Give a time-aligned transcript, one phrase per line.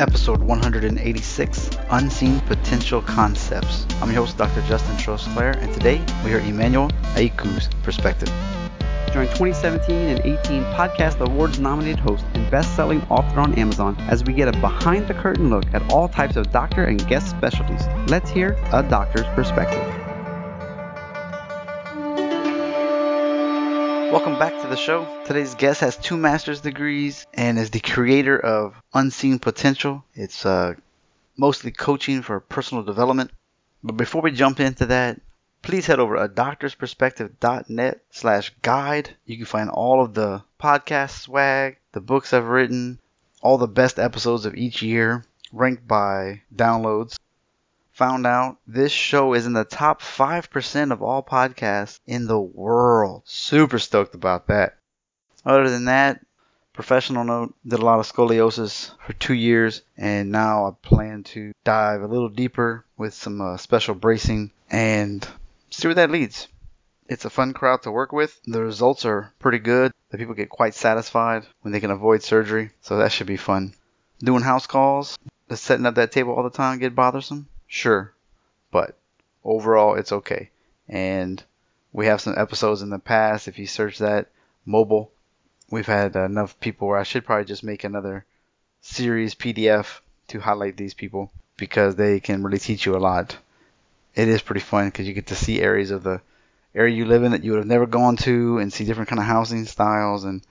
[0.00, 3.86] episode 186 Unseen Potential Concepts.
[4.00, 4.62] I'm your host, Dr.
[4.62, 8.28] Justin Trosclair, and today we hear Emmanuel Ayiku's perspective.
[9.12, 14.22] Join 2017 and 18 Podcast Awards nominated host and best selling author on Amazon as
[14.22, 17.86] we get a behind the curtain look at all types of doctor and guest specialties.
[18.08, 19.97] Let's hear a doctor's perspective.
[24.10, 25.06] Welcome back to the show.
[25.26, 30.02] Today's guest has two master's degrees and is the creator of Unseen Potential.
[30.14, 30.76] It's uh,
[31.36, 33.32] mostly coaching for personal development.
[33.84, 35.20] But before we jump into that,
[35.60, 39.14] please head over to doctorsperspective.net slash guide.
[39.26, 42.98] You can find all of the podcast swag, the books I've written,
[43.42, 47.18] all the best episodes of each year, ranked by downloads
[47.98, 53.22] found out this show is in the top 5% of all podcasts in the world.
[53.24, 54.76] Super stoked about that.
[55.44, 56.24] Other than that,
[56.72, 61.50] professional note, did a lot of scoliosis for two years, and now I plan to
[61.64, 65.26] dive a little deeper with some uh, special bracing and
[65.70, 66.46] see where that leads.
[67.08, 68.40] It's a fun crowd to work with.
[68.44, 69.90] The results are pretty good.
[70.10, 73.74] The people get quite satisfied when they can avoid surgery, so that should be fun.
[74.20, 75.18] Doing house calls,
[75.52, 77.48] setting up that table all the time get bothersome?
[77.68, 78.12] Sure,
[78.70, 78.98] but
[79.44, 80.50] overall it's okay.
[80.88, 81.44] And
[81.92, 83.46] we have some episodes in the past.
[83.46, 84.28] If you search that
[84.64, 85.12] mobile,
[85.70, 88.24] we've had enough people where I should probably just make another
[88.80, 93.36] series PDF to highlight these people because they can really teach you a lot.
[94.14, 96.22] It is pretty fun because you get to see areas of the
[96.74, 99.20] area you live in that you would have never gone to and see different kind
[99.20, 100.42] of housing styles and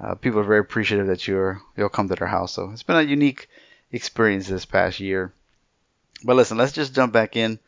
[0.00, 2.52] uh, people are very appreciative that you're you'll come to their house.
[2.52, 3.48] So it's been a unique
[3.92, 5.32] experience this past year.
[6.22, 7.58] But listen, let's just jump back in.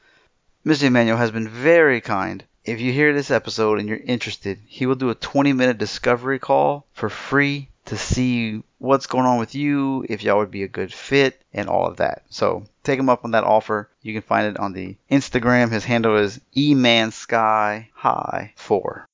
[0.64, 0.84] Mr.
[0.84, 2.44] Emmanuel has been very kind.
[2.64, 6.38] If you hear this episode and you're interested, he will do a 20 minute discovery
[6.38, 10.68] call for free to see what's going on with you, if y'all would be a
[10.68, 12.24] good fit, and all of that.
[12.28, 13.88] So take him up on that offer.
[14.02, 15.70] You can find it on the Instagram.
[15.70, 19.04] His handle is eManSkyHigh4.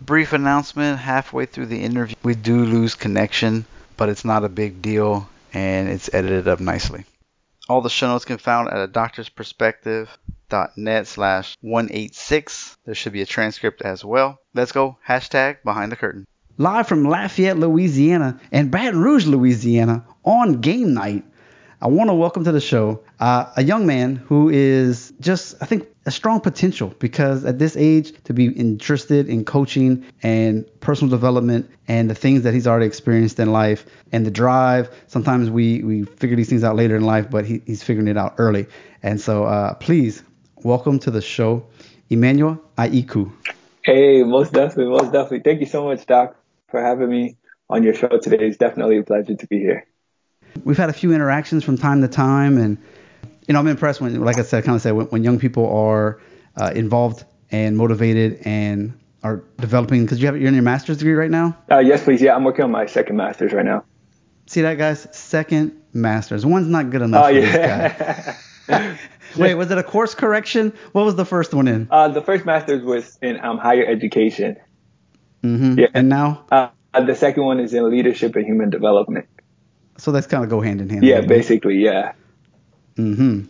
[0.00, 3.64] Brief announcement halfway through the interview, we do lose connection,
[3.96, 7.04] but it's not a big deal and it's edited up nicely.
[7.68, 10.08] All the show notes can be found at a doctor's perspective
[10.48, 12.78] dot net slash 186.
[12.84, 14.38] There should be a transcript as well.
[14.54, 14.98] Let's go.
[15.06, 16.26] Hashtag behind the curtain.
[16.58, 21.24] Live from Lafayette, Louisiana and Baton Rouge, Louisiana on game night.
[21.82, 25.66] I want to welcome to the show uh, a young man who is just, I
[25.66, 31.10] think, a strong potential because at this age, to be interested in coaching and personal
[31.10, 34.88] development and the things that he's already experienced in life and the drive.
[35.08, 38.16] Sometimes we, we figure these things out later in life, but he, he's figuring it
[38.16, 38.66] out early.
[39.02, 40.22] And so uh, please
[40.62, 41.66] welcome to the show,
[42.08, 43.32] Emmanuel Ayiku.
[43.82, 45.40] Hey, most definitely, most definitely.
[45.40, 46.36] Thank you so much, Doc,
[46.68, 47.36] for having me
[47.68, 48.46] on your show today.
[48.46, 49.86] It's definitely a pleasure to be here.
[50.64, 52.78] We've had a few interactions from time to time, and
[53.46, 55.68] you know I'm impressed when, like I said, kind of said when, when young people
[55.74, 56.20] are
[56.56, 60.04] uh, involved and motivated and are developing.
[60.04, 61.56] Because you have you're in your master's degree right now.
[61.70, 62.20] Uh, yes, please.
[62.20, 63.84] Yeah, I'm working on my second master's right now.
[64.46, 65.06] See that, guys?
[65.12, 66.46] Second master's.
[66.46, 67.24] One's not good enough.
[67.24, 68.36] Oh yeah.
[69.36, 70.72] Wait, was it a course correction?
[70.92, 71.88] What was the first one in?
[71.90, 74.56] Uh, the first master's was in um, higher education.
[75.42, 75.78] Mm-hmm.
[75.78, 75.86] Yeah.
[75.94, 76.46] And now?
[76.50, 76.68] Uh,
[77.04, 79.26] the second one is in leadership and human development.
[79.98, 81.04] So that's kind of go hand in hand.
[81.04, 82.12] Yeah, basically, yeah.
[82.96, 83.42] Mm-hmm.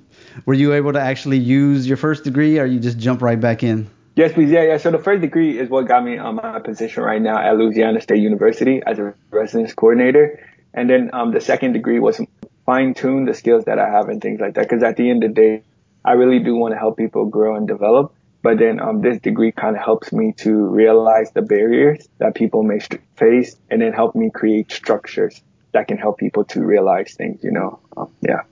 [0.45, 3.63] Were you able to actually use your first degree, or you just jump right back
[3.63, 3.89] in?
[4.17, 4.51] Yes, please.
[4.51, 4.79] Yeah, yeah.
[4.79, 8.01] So the first degree is what got me on my position right now at Louisiana
[8.01, 10.41] State University as a residence coordinator,
[10.73, 12.21] and then um, the second degree was
[12.65, 14.69] fine tune the skills that I have and things like that.
[14.69, 15.63] Because at the end of the day,
[16.05, 18.15] I really do want to help people grow and develop.
[18.43, 22.63] But then um, this degree kind of helps me to realize the barriers that people
[22.63, 22.81] may
[23.17, 25.43] face, and then help me create structures
[25.73, 27.45] that can help people to realize things.
[27.45, 28.43] You know, um, yeah.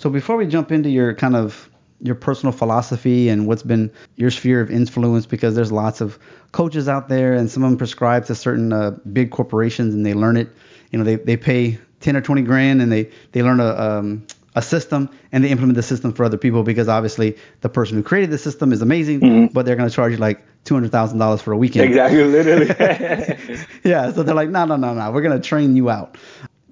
[0.00, 1.68] So before we jump into your kind of
[2.00, 6.18] your personal philosophy and what's been your sphere of influence, because there's lots of
[6.52, 10.14] coaches out there, and some of them prescribe to certain uh, big corporations, and they
[10.14, 10.48] learn it.
[10.90, 14.26] You know, they they pay 10 or 20 grand, and they they learn a um,
[14.56, 18.02] a system and they implement the system for other people because obviously the person who
[18.02, 19.52] created the system is amazing, mm-hmm.
[19.52, 21.84] but they're going to charge you like two hundred thousand dollars for a weekend.
[21.84, 23.58] Exactly, literally.
[23.84, 26.16] yeah, so they're like, no, no, no, no, we're going to train you out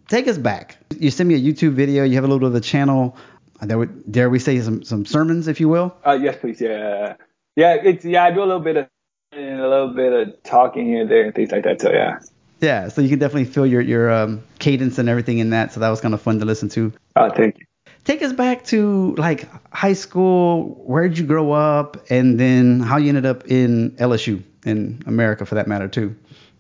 [0.09, 0.77] take us back.
[0.99, 2.05] You send me a YouTube video.
[2.05, 3.17] You have a little bit of a channel.
[3.65, 5.97] Dare we, dare we say some some sermons, if you will?
[6.07, 6.61] Uh, yes, please.
[6.61, 7.15] Yeah,
[7.57, 7.75] yeah.
[7.75, 8.25] It's yeah.
[8.25, 8.89] I do a little bit of
[9.33, 11.81] and a little bit of talking here and there and things like that.
[11.81, 12.19] So yeah.
[12.61, 15.73] Yeah, so you can definitely feel your your um, cadence and everything in that.
[15.73, 16.93] So that was kind of fun to listen to.
[17.15, 17.67] Oh, thank you.
[18.05, 20.83] Take us back to like high school.
[20.87, 25.47] Where did you grow up, and then how you ended up in LSU in America,
[25.47, 26.17] for that matter, too.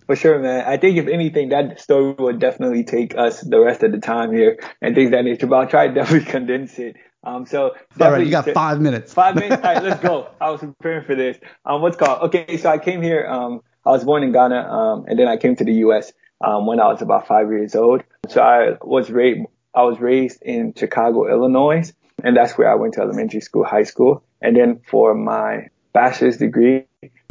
[0.08, 0.64] For sure, man.
[0.66, 4.32] I think if anything, that story would definitely take us the rest of the time
[4.32, 5.46] here and things that nature.
[5.46, 6.96] But I'll try to definitely condense it.
[7.22, 9.12] Um, so all right, you got five minutes.
[9.12, 9.56] Five minutes.
[9.62, 10.31] All right, let's go.
[10.40, 11.37] I was preparing for this.
[11.66, 12.22] Um, what's called?
[12.22, 13.26] Okay, so I came here.
[13.26, 14.56] Um, I was born in Ghana.
[14.56, 16.12] Um, and then I came to the U.S.
[16.40, 18.02] Um, when I was about five years old.
[18.28, 19.40] So I was raised.
[19.75, 21.93] I was raised in Chicago, Illinois,
[22.25, 26.38] and that's where I went to elementary school, high school, and then for my bachelor's
[26.38, 26.84] degree,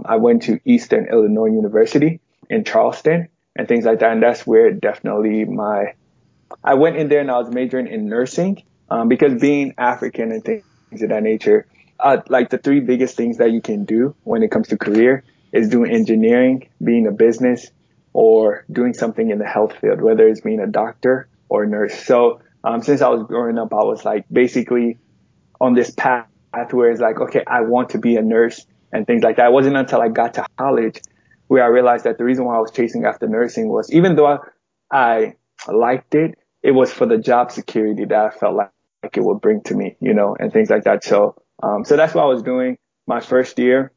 [0.06, 4.11] I went to Eastern Illinois University in Charleston and things like that.
[4.11, 5.94] And that's where definitely my,
[6.63, 10.44] I went in there and I was majoring in nursing, um, because being African and
[10.44, 10.63] things
[11.01, 11.67] of that nature,
[11.99, 15.23] uh, like the three biggest things that you can do when it comes to career
[15.51, 17.67] is doing engineering, being a business,
[18.13, 22.03] or doing something in the health field, whether it's being a doctor or a nurse.
[22.03, 24.97] So, um, since I was growing up, I was like basically
[25.61, 26.27] on this path
[26.71, 29.47] where it's like, okay, I want to be a nurse and things like that.
[29.47, 31.00] It wasn't until I got to college
[31.47, 34.27] where I realized that the reason why I was chasing after nursing was even though
[34.27, 34.38] I,
[34.91, 35.33] I
[35.71, 38.71] liked it, it was for the job security that I felt like,
[39.03, 41.03] like it would bring to me, you know, and things like that.
[41.03, 43.91] So, um, so that's what I was doing my first year.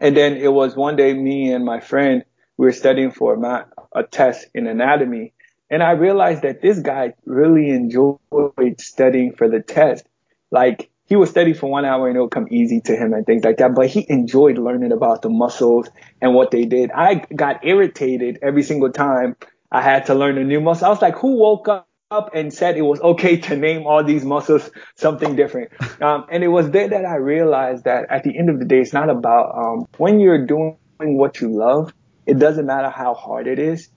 [0.00, 2.24] And then it was one day me and my friend,
[2.58, 5.32] we were studying for a, a test in anatomy.
[5.70, 10.06] And I realized that this guy really enjoyed studying for the test.
[10.50, 13.24] Like he would study for one hour and it would come easy to him and
[13.24, 13.74] things like that.
[13.74, 15.88] But he enjoyed learning about the muscles
[16.20, 16.90] and what they did.
[16.90, 19.36] I got irritated every single time
[19.70, 20.86] I had to learn a new muscle.
[20.86, 21.86] I was like, who woke up?
[22.32, 25.72] and said it was okay to name all these muscles something different.
[26.00, 28.80] Um, and it was there that I realized that at the end of the day,
[28.80, 31.92] it's not about, um, when you're doing what you love,
[32.26, 33.88] it doesn't matter how hard it is.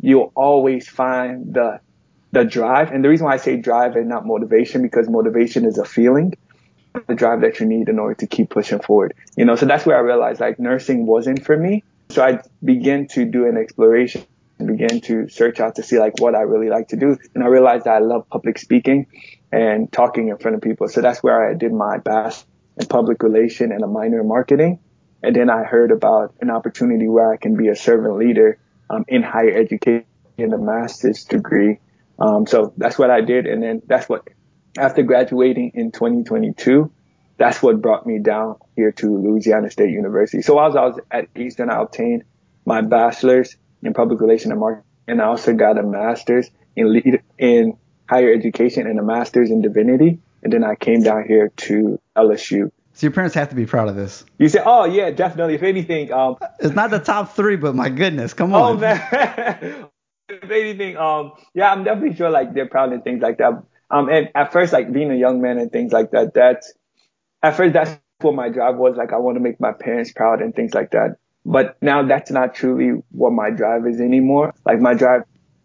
[0.00, 1.80] You'll always find the,
[2.30, 2.92] the drive.
[2.92, 6.32] And the reason why I say drive and not motivation, because motivation is a feeling
[7.06, 9.14] the drive that you need in order to keep pushing forward.
[9.36, 11.84] You know, so that's where I realized like nursing wasn't for me.
[12.10, 14.24] So I began to do an exploration,
[14.64, 17.16] began to search out to see like what I really like to do.
[17.34, 19.06] And I realized that I love public speaking
[19.52, 20.88] and talking in front of people.
[20.88, 22.44] So that's where I did my bachelor's
[22.78, 24.78] in public relation and a minor in marketing.
[25.22, 28.58] And then I heard about an opportunity where I can be a servant leader
[28.88, 30.04] um, in higher education,
[30.38, 31.78] a master's degree.
[32.18, 33.46] Um, so that's what I did.
[33.46, 34.28] And then that's what
[34.78, 36.90] after graduating in 2022,
[37.36, 40.42] that's what brought me down here to Louisiana State University.
[40.42, 42.24] So while I was at Eastern, I obtained
[42.64, 47.22] my bachelor's in public relations and marketing, and I also got a master's in lead,
[47.38, 47.78] in
[48.08, 50.18] higher education and a master's in divinity.
[50.42, 52.70] And then I came down here to LSU.
[52.94, 54.24] So your parents have to be proud of this.
[54.38, 55.54] You say, oh yeah, definitely.
[55.54, 58.76] If anything, um, it's not the top three, but my goodness, come on.
[58.76, 59.88] Oh man.
[60.28, 63.62] if anything, um, yeah, I'm definitely sure like they're proud and things like that.
[63.90, 66.72] Um, and at first, like being a young man and things like that, that's,
[67.42, 68.96] at first, that's what my drive was.
[68.96, 71.16] Like, I want to make my parents proud and things like that.
[71.44, 74.54] But now that's not truly what my drive is anymore.
[74.66, 75.22] Like, my drive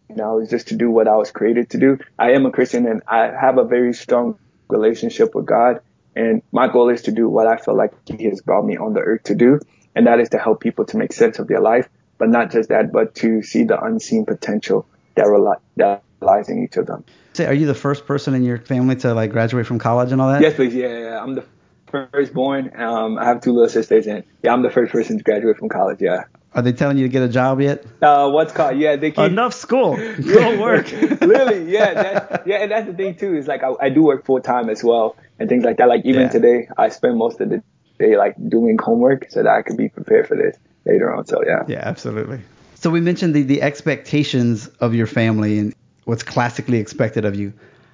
[0.08, 1.98] now is just to do what I was created to do.
[2.18, 4.38] I am a Christian and I have a very strong
[4.68, 5.80] relationship with God.
[6.16, 8.94] And my goal is to do what I feel like He has brought me on
[8.94, 9.60] the earth to do.
[9.94, 11.88] And that is to help people to make sense of their life.
[12.18, 14.86] But not just that, but to see the unseen potential
[15.16, 17.04] that, rely, that lies each of them.
[17.34, 20.20] Say, are you the first person in your family to like graduate from college and
[20.20, 20.40] all that?
[20.40, 20.74] Yes, please.
[20.74, 21.22] Yeah, yeah.
[21.22, 21.44] I'm the
[21.90, 22.72] firstborn.
[22.80, 25.68] Um, I have two little sisters, and yeah, I'm the first person to graduate from
[25.68, 26.00] college.
[26.00, 26.24] Yeah.
[26.54, 27.84] Are they telling you to get a job yet?
[28.00, 28.78] Uh, what's called?
[28.78, 29.96] Yeah, they keep enough school.
[30.22, 30.90] Go work.
[30.92, 33.34] Literally, yeah, that, yeah, and that's the thing too.
[33.34, 35.88] Is like I, I do work full time as well, and things like that.
[35.88, 36.28] Like even yeah.
[36.28, 37.62] today, I spend most of the
[37.98, 41.26] day like doing homework so that I could be prepared for this later on.
[41.26, 41.64] So yeah.
[41.66, 42.40] Yeah, absolutely.
[42.76, 47.52] So we mentioned the the expectations of your family and what's classically expected of you.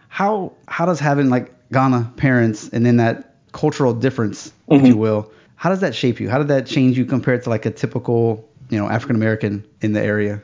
[0.08, 4.74] How how does having like Ghana parents and then that cultural difference, mm-hmm.
[4.74, 5.00] if you mm-hmm.
[5.00, 6.30] will, how does that shape you?
[6.30, 9.92] How did that change you compared to like a typical, you know, African American in
[9.92, 10.42] the area?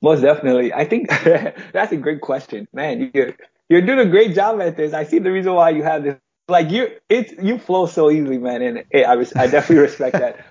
[0.00, 0.72] Most definitely.
[0.72, 1.08] I think
[1.72, 2.68] that's a great question.
[2.72, 3.34] Man, you're
[3.68, 4.92] you're doing a great job at this.
[4.92, 6.16] I see the reason why you have this.
[6.48, 10.44] Like you, it's you flow so easily, man, and it, I I definitely respect that.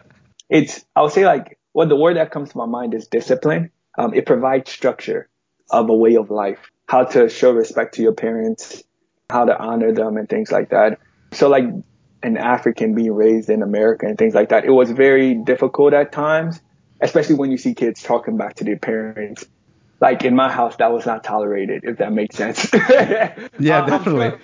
[0.50, 3.72] It's I would say like what the word that comes to my mind is discipline.
[3.98, 5.30] Um, it provides structure
[5.72, 8.84] of a way of life, how to show respect to your parents,
[9.30, 11.00] how to honor them and things like that.
[11.32, 11.66] So like
[12.22, 16.12] an African being raised in America and things like that, it was very difficult at
[16.12, 16.62] times,
[17.00, 19.46] especially when you see kids talking back to their parents.
[20.00, 22.70] Like in my house, that was not tolerated, if that makes sense.
[22.74, 24.40] yeah, um, definitely.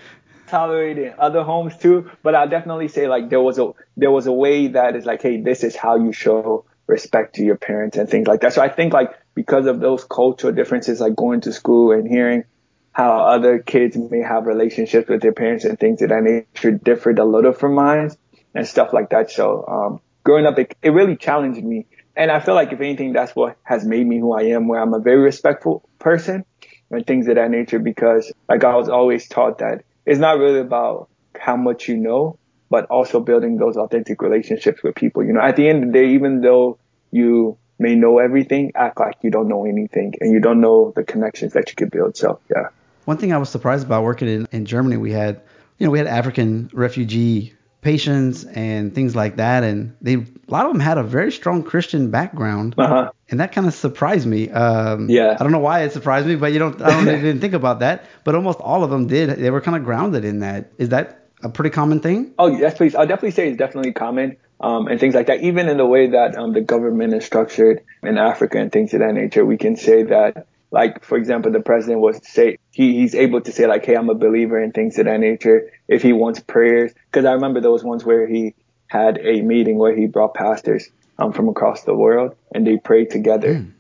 [0.47, 4.27] Tolerated in other homes too, but I'll definitely say like there was a there was
[4.27, 7.97] a way that is like, hey, this is how you show respect to your parents
[7.97, 8.53] and things like that.
[8.53, 12.43] So I think like because of those cultural differences, like going to school and hearing
[12.91, 17.19] how other kids may have relationships with their parents and things of that nature differed
[17.19, 18.11] a little from mine
[18.55, 19.29] and stuff like that.
[19.29, 21.85] So, um, growing up, it, it really challenged me
[22.17, 24.81] and I feel like if anything, that's what has made me who I am, where
[24.81, 26.45] I'm a very respectful person
[26.89, 27.77] and things of that nature.
[27.77, 32.39] Because like I was always taught that it's not really about how much you know,
[32.69, 35.23] but also building those authentic relationships with people.
[35.23, 36.77] You know, at the end of the day, even though
[37.11, 41.03] you may know everything, act like you don't know anything and you don't know the
[41.03, 42.17] connections that you could build.
[42.17, 42.69] So yeah.
[43.05, 45.41] One thing I was surprised about working in, in Germany, we had,
[45.77, 50.65] you know, we had African refugee patients and things like that, and they a lot
[50.65, 53.11] of them had a very strong Christian background, uh-huh.
[53.29, 54.49] and that kind of surprised me.
[54.49, 57.39] Um, yeah, I don't know why it surprised me, but you don't, I don't, didn't
[57.39, 58.05] think about that.
[58.25, 59.29] But almost all of them did.
[59.29, 60.71] They were kind of grounded in that.
[60.77, 62.33] Is that a pretty common thing?
[62.39, 62.95] Oh yes, please.
[62.95, 64.37] I'll definitely say it's definitely common.
[64.59, 65.41] Um, and things like that.
[65.41, 69.01] Even in the way that um, the government is structured in Africa and things of
[69.01, 73.15] that nature, we can say that like for example the president was say he, he's
[73.15, 76.13] able to say like hey i'm a believer and things of that nature if he
[76.13, 78.53] wants prayers because i remember those ones where he
[78.87, 80.89] had a meeting where he brought pastors
[81.19, 83.71] um, from across the world and they prayed together mm.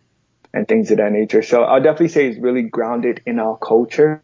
[0.53, 4.23] and things of that nature so i'll definitely say it's really grounded in our culture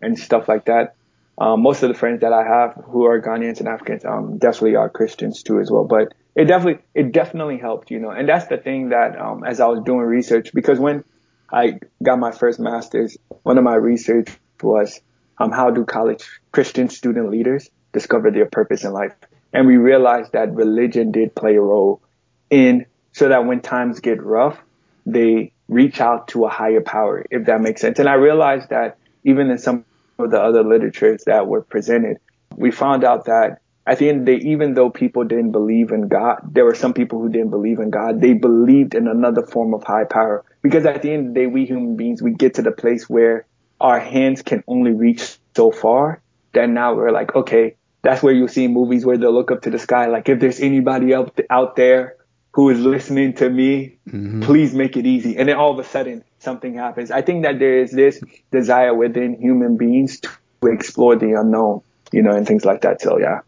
[0.00, 0.95] and stuff like that
[1.38, 4.76] um, most of the friends that i have who are ghanaians and africans um, definitely
[4.76, 8.46] are christians too as well but it definitely it definitely helped you know and that's
[8.46, 11.04] the thing that um, as i was doing research because when
[11.52, 14.28] I got my first master's, one of my research
[14.62, 15.00] was
[15.38, 19.12] um, how do college Christian student leaders discover their purpose in life?
[19.52, 22.02] And we realized that religion did play a role
[22.50, 24.58] in so that when times get rough,
[25.04, 27.98] they reach out to a higher power, if that makes sense.
[27.98, 29.84] And I realized that even in some
[30.18, 32.18] of the other literatures that were presented,
[32.54, 35.92] we found out that at the end of the day, even though people didn't believe
[35.92, 38.20] in God, there were some people who didn't believe in God.
[38.20, 40.44] They believed in another form of high power.
[40.60, 43.08] Because at the end of the day, we human beings, we get to the place
[43.08, 43.46] where
[43.80, 46.20] our hands can only reach so far.
[46.52, 49.70] Then now we're like, okay, that's where you'll see movies where they'll look up to
[49.70, 50.06] the sky.
[50.06, 52.16] Like if there's anybody out, out there
[52.52, 54.42] who is listening to me, mm-hmm.
[54.42, 55.36] please make it easy.
[55.36, 57.10] And then all of a sudden something happens.
[57.10, 60.30] I think that there is this desire within human beings to
[60.64, 63.00] explore the unknown, you know, and things like that.
[63.00, 63.40] So yeah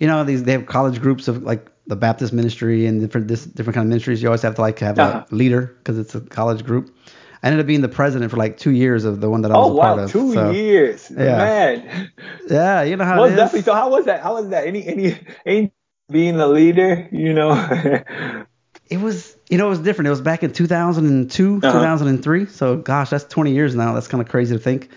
[0.00, 3.44] you know these they have college groups of like the Baptist ministry and different this
[3.44, 4.20] different kind of ministries.
[4.20, 5.26] You always have to like have uh-huh.
[5.30, 6.96] a leader because it's a college group.
[7.42, 9.56] I ended up being the president for like two years of the one that I
[9.56, 10.12] was oh, a part wow, of.
[10.12, 11.36] two so, years, yeah.
[11.36, 12.10] man.
[12.48, 13.36] Yeah, you know how well, it is.
[13.36, 13.62] Definitely.
[13.62, 14.22] So how was that?
[14.22, 14.66] How was that?
[14.66, 15.72] Any any any
[16.10, 17.08] being a leader?
[17.12, 17.52] You know.
[18.90, 20.06] it was you know it was different.
[20.06, 21.72] It was back in 2002, uh-huh.
[21.72, 22.46] 2003.
[22.46, 23.92] So gosh, that's 20 years now.
[23.92, 24.90] That's kind of crazy to think.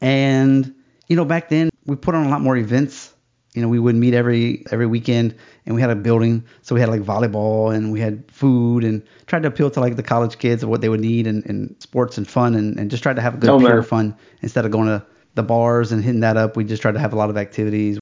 [0.00, 0.74] And
[1.08, 3.14] you know back then we put on a lot more events
[3.54, 6.80] you know, we would meet every every weekend, and we had a building, so we
[6.80, 10.38] had like volleyball, and we had food, and tried to appeal to like the college
[10.38, 13.14] kids of what they would need, and, and sports and fun, and, and just tried
[13.14, 13.82] to have a good oh, pure man.
[13.84, 15.06] fun instead of going to
[15.36, 16.56] the bars and hitting that up.
[16.56, 18.00] We just tried to have a lot of activities.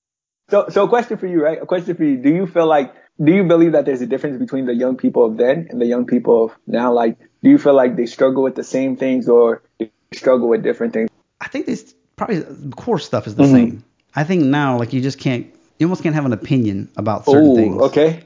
[0.49, 1.61] So, so a question for you, right?
[1.61, 2.17] A question for you.
[2.17, 5.25] Do you feel like, do you believe that there's a difference between the young people
[5.25, 6.93] of then and the young people of now?
[6.93, 10.63] Like, do you feel like they struggle with the same things or they struggle with
[10.63, 11.11] different things?
[11.41, 12.43] I think this probably
[12.77, 13.55] core stuff is the mm-hmm.
[13.55, 13.85] same.
[14.15, 15.47] I think now, like you just can't,
[15.79, 17.83] you almost can't have an opinion about certain Ooh, things.
[17.83, 18.25] Okay.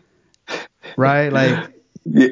[0.97, 1.31] Right?
[1.31, 1.75] Like,
[2.05, 2.29] yeah.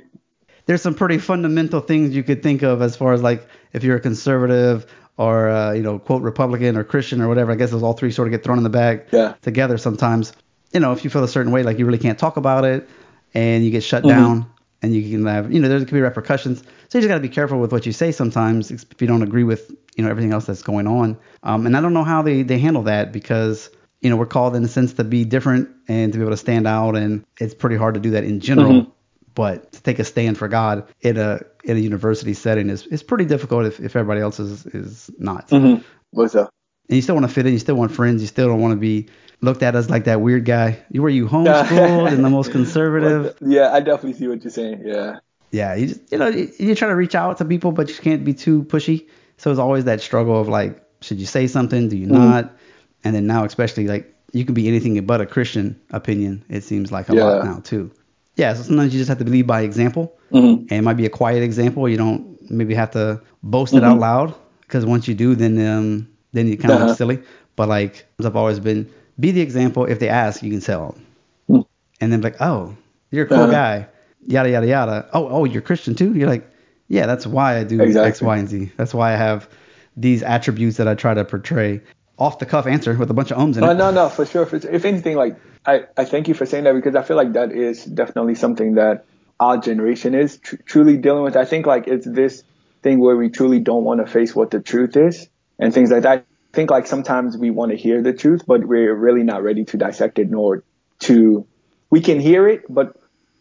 [0.66, 3.96] there's some pretty fundamental things you could think of as far as like if you're
[3.96, 7.50] a conservative or uh, you know quote Republican or Christian or whatever.
[7.52, 9.34] I guess those all three sort of get thrown in the bag yeah.
[9.42, 10.32] together sometimes.
[10.74, 12.88] You know, if you feel a certain way, like you really can't talk about it,
[13.32, 14.18] and you get shut mm-hmm.
[14.18, 14.46] down,
[14.82, 16.60] and you can have you know there could be repercussions.
[16.88, 19.22] So you just got to be careful with what you say sometimes if you don't
[19.22, 21.18] agree with you know everything else that's going on.
[21.42, 24.54] Um, and I don't know how they they handle that because you know we're called
[24.56, 27.54] in a sense to be different and to be able to stand out, and it's
[27.54, 28.72] pretty hard to do that in general.
[28.72, 28.90] Mm-hmm.
[29.34, 33.02] But to take a stand for God in a in a university setting is is
[33.02, 35.48] pretty difficult if, if everybody else is is not.
[35.48, 35.82] Mm-hmm.
[36.10, 36.50] What's up?
[36.88, 37.52] And you still want to fit in.
[37.52, 38.20] You still want friends.
[38.20, 39.08] You still don't want to be
[39.44, 40.82] looked at as like that weird guy.
[40.90, 43.36] You were you homeschooled and the most conservative.
[43.40, 44.82] yeah, I definitely see what you're saying.
[44.84, 45.18] Yeah.
[45.50, 47.94] Yeah, you just you know you, you try to reach out to people, but you
[47.94, 49.08] can't be too pushy.
[49.36, 51.88] So it's always that struggle of like, should you say something?
[51.88, 52.16] Do you mm-hmm.
[52.16, 52.56] not?
[53.04, 56.44] And then now, especially like you can be anything but a Christian opinion.
[56.48, 57.24] It seems like a yeah.
[57.24, 57.92] lot now too.
[58.36, 60.62] Yeah, so sometimes you just have to lead by example, mm-hmm.
[60.62, 61.88] and it might be a quiet example.
[61.88, 63.84] You don't maybe have to boast mm-hmm.
[63.84, 66.86] it out loud because once you do, then um then you kind of uh-huh.
[66.88, 67.22] look silly.
[67.54, 69.85] But like I've always been, be the example.
[69.85, 71.06] If they ask, you can tell them,
[71.49, 71.66] mm.
[72.00, 72.76] and then like, oh,
[73.11, 73.52] you're a cool uh-huh.
[73.52, 73.88] guy,
[74.26, 75.09] yada yada yada.
[75.12, 76.14] Oh, oh, you're Christian too.
[76.14, 76.49] You're like,
[76.88, 78.09] yeah, that's why I do exactly.
[78.09, 78.73] X, Y, and Z.
[78.76, 79.49] That's why I have
[79.97, 81.80] these attributes that I try to portray.
[82.16, 83.75] Off the cuff answer with a bunch of ums in uh, it.
[83.75, 84.47] No, no, for sure.
[84.47, 87.33] For, if anything, like I, I thank you for saying that because I feel like
[87.33, 89.04] that is definitely something that
[89.40, 91.37] our generation is tr- truly dealing with.
[91.37, 92.44] I think like it's this
[92.83, 95.28] thing where we truly don't want to face what the truth is
[95.59, 96.26] and things like that.
[96.54, 99.76] Think like sometimes we want to hear the truth, but we're really not ready to
[99.76, 100.62] dissect it nor
[101.00, 101.46] to.
[101.90, 102.96] We can hear it, but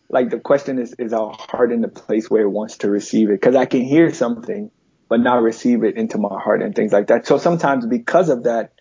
[0.09, 3.29] like the question is, is our heart in the place where it wants to receive
[3.29, 3.41] it?
[3.41, 4.71] Cause I can hear something,
[5.09, 7.27] but not receive it into my heart and things like that.
[7.27, 8.73] So sometimes because of that,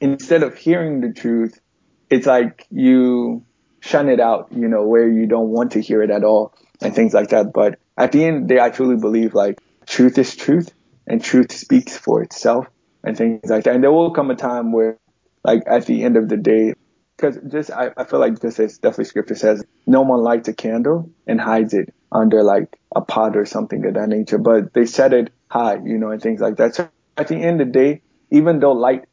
[0.00, 1.60] instead of hearing the truth,
[2.08, 3.44] it's like you
[3.80, 6.94] shun it out, you know, where you don't want to hear it at all and
[6.94, 7.52] things like that.
[7.52, 10.72] But at the end of the day, I truly believe like truth is truth
[11.06, 12.66] and truth speaks for itself
[13.04, 13.74] and things like that.
[13.74, 14.98] And there will come a time where
[15.44, 16.74] like at the end of the day,
[17.16, 20.54] because just I, I feel like this is definitely scripture says no one lights a
[20.54, 24.86] candle and hides it under like a pot or something of that nature, but they
[24.86, 26.74] set it high, you know, and things like that.
[26.74, 29.04] So at the end of the day, even though light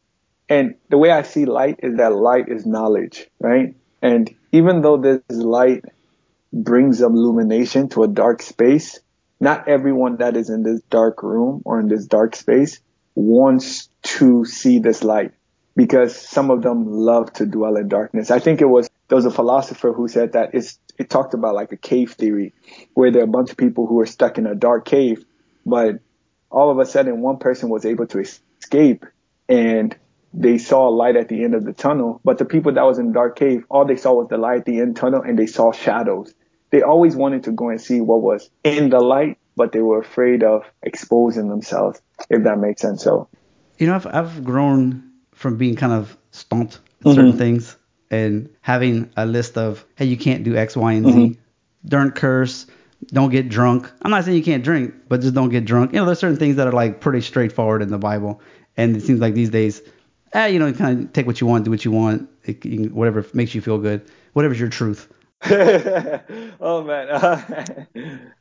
[0.50, 3.76] and the way I see light is that light is knowledge, right?
[4.02, 5.86] And even though this light
[6.52, 9.00] brings illumination to a dark space,
[9.40, 12.80] not everyone that is in this dark room or in this dark space
[13.16, 15.32] wants to see this light
[15.76, 18.32] because some of them love to dwell in darkness.
[18.32, 21.56] I think it was there was a philosopher who said that it's it talked about
[21.56, 22.54] like a cave theory
[22.94, 25.26] where there are a bunch of people who are stuck in a dark cave,
[25.66, 26.00] but
[26.50, 29.06] all of a sudden one person was able to escape
[29.50, 29.96] and
[30.34, 32.22] they saw a light at the end of the tunnel.
[32.24, 34.60] But the people that was in the dark cave, all they saw was the light
[34.60, 36.34] at the end tunnel and they saw shadows.
[36.70, 40.00] They always wanted to go and see what was in the light, but they were
[40.00, 43.04] afraid of exposing themselves, if that makes sense.
[43.04, 43.28] So,
[43.78, 47.38] you know, I've, I've grown from being kind of stumped at certain mm-hmm.
[47.38, 47.78] things
[48.10, 51.12] and having a list of, hey, you can't do X, Y, and Z.
[51.12, 51.42] Mm-hmm.
[51.88, 52.68] Don't curse.
[53.08, 53.92] Don't get drunk.
[54.04, 55.94] I'm not saying you can't drink, but just don't get drunk.
[55.94, 58.42] You know, there's certain things that are like pretty straightforward in the Bible.
[58.78, 59.82] And it seems like these days,
[60.34, 62.90] eh, you know, kind of take what you want, do what you want, it, you,
[62.90, 65.12] whatever makes you feel good, whatever's your truth.
[65.50, 67.88] oh man.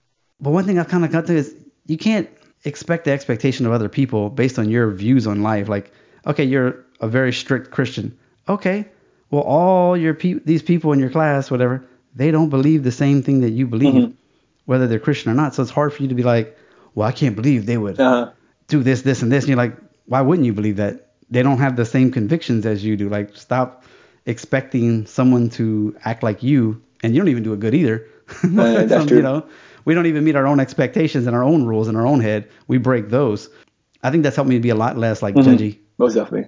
[0.40, 1.54] but one thing I've kind of got to is
[1.86, 2.28] you can't
[2.64, 5.68] expect the expectation of other people based on your views on life.
[5.68, 5.92] Like,
[6.26, 8.18] okay, you're a very strict Christian.
[8.48, 8.86] Okay,
[9.30, 13.22] well, all your pe- these people in your class, whatever, they don't believe the same
[13.22, 14.12] thing that you believe, mm-hmm.
[14.66, 15.54] whether they're Christian or not.
[15.54, 16.56] So it's hard for you to be like,
[16.94, 18.32] well, I can't believe they would uh-huh.
[18.66, 19.44] do this, this, and this.
[19.44, 21.12] And you're like, why wouldn't you believe that?
[21.30, 23.08] They don't have the same convictions as you do.
[23.08, 23.84] Like, stop
[24.26, 28.06] expecting someone to act like you, and you don't even do it good either.
[28.44, 29.16] Uh, that's Some, true.
[29.16, 29.46] You know,
[29.90, 32.48] we don't even meet our own expectations and our own rules in our own head.
[32.68, 33.50] We break those.
[34.04, 35.50] I think that's helped me to be a lot less like mm-hmm.
[35.50, 35.78] judgy.
[35.98, 36.46] Most definitely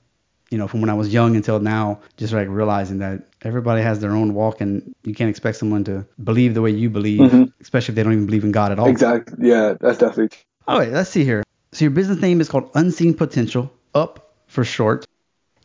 [0.52, 4.00] you know, from when I was young until now, just like realizing that everybody has
[4.00, 7.44] their own walk and you can't expect someone to believe the way you believe, mm-hmm.
[7.62, 8.86] especially if they don't even believe in God at all.
[8.86, 9.48] Exactly.
[9.48, 10.36] Yeah, that's definitely.
[10.68, 11.42] All right, let's see here.
[11.72, 15.06] So your business name is called Unseen Potential, up for short,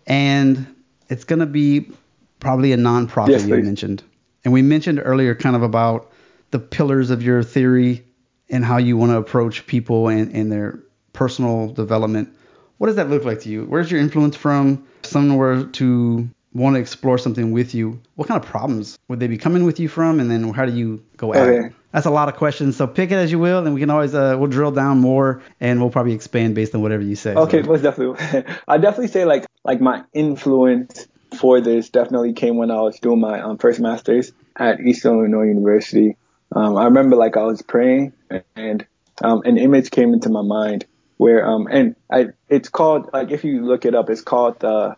[0.08, 0.66] and
[1.10, 1.92] it's going to be
[2.40, 4.04] probably a nonprofit yes, you mentioned.
[4.46, 6.14] And we mentioned earlier kind of about
[6.52, 8.06] the pillars of your theory
[8.50, 10.80] and how you want to approach people and, and their
[11.14, 12.34] personal development.
[12.78, 13.66] What does that look like to you?
[13.66, 14.86] Where's your influence from?
[15.14, 19.38] Were to want to explore something with you, what kind of problems would they be
[19.38, 21.68] coming with you from, and then how do you go at okay.
[21.68, 21.74] it?
[21.92, 24.14] That's a lot of questions, so pick it as you will, and we can always
[24.14, 27.34] uh, we'll drill down more, and we'll probably expand based on whatever you say.
[27.34, 27.70] Okay, so.
[27.70, 28.44] most definitely.
[28.68, 31.08] I definitely say like like my influence
[31.38, 35.48] for this definitely came when I was doing my um, first master's at Eastern Illinois
[35.48, 36.18] University.
[36.56, 38.14] Um, I remember like I was praying,
[38.56, 38.86] and
[39.24, 40.86] um, an image came into my mind
[41.18, 44.96] where um and I it's called like if you look it up it's called the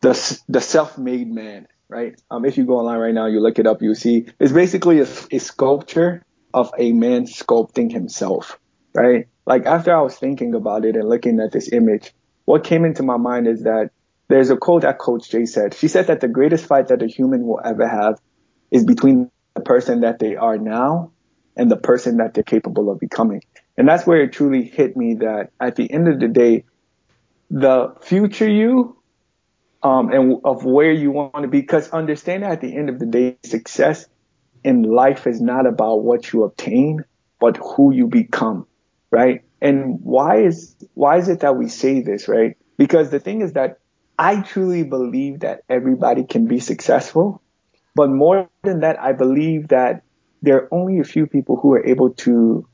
[0.00, 2.20] the the self-made man right?
[2.30, 5.00] Um if you go online right now you look it up you see it's basically
[5.00, 8.58] a, a sculpture of a man sculpting himself
[8.94, 9.28] right?
[9.46, 12.12] Like after I was thinking about it and looking at this image
[12.46, 13.90] what came into my mind is that
[14.28, 15.74] there's a quote that coach Jay said.
[15.74, 18.20] She said that the greatest fight that a human will ever have
[18.70, 21.10] is between the person that they are now
[21.56, 23.42] and the person that they're capable of becoming
[23.78, 26.64] and that's where it truly hit me that at the end of the day,
[27.48, 29.00] the future you,
[29.84, 33.06] um, and of where you want to be, because understand at the end of the
[33.06, 34.04] day, success
[34.64, 37.04] in life is not about what you obtain,
[37.38, 38.66] but who you become,
[39.12, 39.42] right?
[39.62, 42.56] And why is, why is it that we say this, right?
[42.78, 43.78] Because the thing is that
[44.18, 47.40] I truly believe that everybody can be successful.
[47.98, 50.04] But more than that, I believe that
[50.40, 52.64] there are only a few people who are able to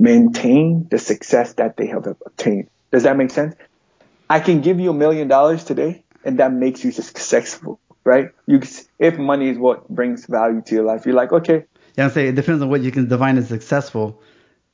[0.00, 2.68] maintain the success that they have obtained.
[2.90, 3.54] Does that make sense?
[4.28, 8.30] I can give you a million dollars today and that makes you successful, right?
[8.46, 8.60] You,
[8.98, 11.62] if money is what brings value to your life, you're like, okay.
[11.96, 14.20] Yeah, I'm saying it depends on what you can define as successful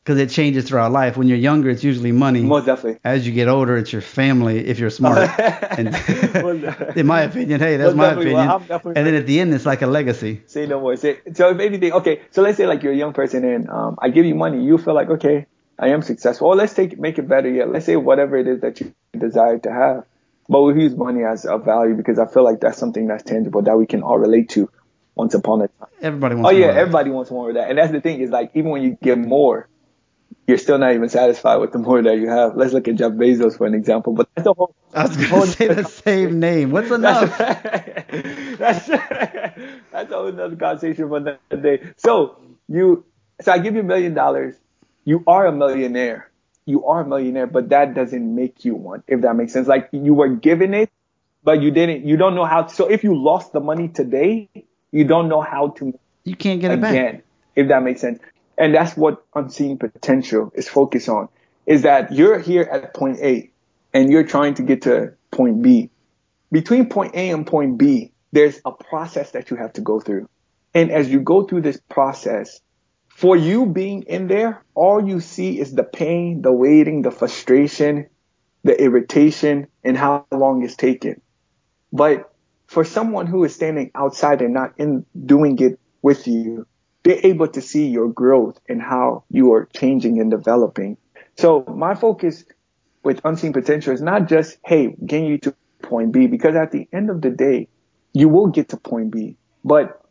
[0.09, 1.18] because it changes throughout life.
[1.18, 2.40] When you're younger, it's usually money.
[2.40, 2.99] Most definitely.
[3.05, 5.18] As you get older, it's your family if you're smart.
[5.79, 5.88] and
[6.97, 8.33] in my opinion, hey, that's my opinion.
[8.33, 10.40] Well, and then at the end, it's like a legacy.
[10.47, 10.97] Say no more.
[10.97, 12.23] Say, so if anything, okay.
[12.31, 14.79] So let's say like you're a young person and um, I give you money, you
[14.79, 15.44] feel like okay,
[15.79, 16.49] I am successful.
[16.49, 17.71] Or let's take make it better yet.
[17.71, 20.07] Let's say whatever it is that you desire to have.
[20.49, 23.61] But we use money as a value because I feel like that's something that's tangible
[23.61, 24.71] that we can all relate to.
[25.14, 25.88] once upon a time.
[26.01, 26.49] Everybody wants.
[26.49, 28.71] Oh yeah, more everybody wants more of that, and that's the thing is like even
[28.71, 29.68] when you get more,
[30.48, 32.56] you're still not even satisfied with the more that you have.
[32.56, 34.74] Let's look at Jeff Bezos for an example, but that's a whole.
[34.94, 36.70] I was gonna say the same name.
[36.70, 37.36] What's enough?
[38.58, 41.92] that's that's a another conversation for another day.
[41.98, 43.04] So you,
[43.42, 44.54] so I give you a million dollars.
[45.04, 46.30] You are a millionaire.
[46.64, 49.02] You are a millionaire, but that doesn't make you one.
[49.06, 50.90] If that makes sense, like you were given it,
[51.44, 52.06] but you didn't.
[52.06, 52.62] You don't know how.
[52.62, 54.48] To, so if you lost the money today,
[54.92, 56.90] you don't know how to You can't get it back.
[56.92, 57.22] again,
[57.54, 58.18] if that makes sense.
[58.59, 61.29] And that's what unseen potential is focused on.
[61.64, 63.51] Is that you're here at point A
[63.94, 65.90] and you're trying to get to point B.
[66.51, 70.29] Between point A and point B, there's a process that you have to go through.
[70.75, 72.61] And as you go through this process,
[73.09, 78.09] for you being in there, all you see is the pain, the waiting, the frustration,
[78.62, 81.21] the irritation, and how long it's taken.
[81.92, 82.33] But
[82.68, 86.67] for someone who is standing outside and not in doing it with you,
[87.02, 90.96] they're able to see your growth and how you are changing and developing.
[91.37, 92.44] So my focus
[93.02, 96.88] with unseen potential is not just, hey, getting you to point B, because at the
[96.92, 97.68] end of the day,
[98.12, 100.02] you will get to point B, but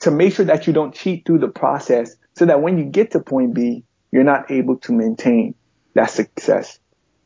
[0.00, 3.12] to make sure that you don't cheat through the process so that when you get
[3.12, 5.54] to point B, you're not able to maintain
[5.94, 6.78] that success.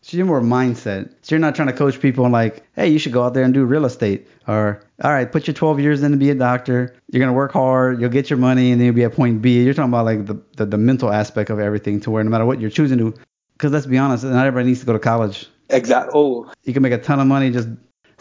[0.06, 1.12] So you're more mindset.
[1.22, 3.42] So you're not trying to coach people and like, hey, you should go out there
[3.42, 4.28] and do real estate.
[4.46, 6.94] Or, all right, put your 12 years in to be a doctor.
[7.10, 8.00] You're going to work hard.
[8.00, 9.64] You'll get your money and then you'll be at point B.
[9.64, 12.46] You're talking about like the, the, the mental aspect of everything to where no matter
[12.46, 13.14] what you're choosing to,
[13.54, 15.48] because let's be honest, not everybody needs to go to college.
[15.70, 16.12] Exactly.
[16.14, 17.68] Oh, You can make a ton of money just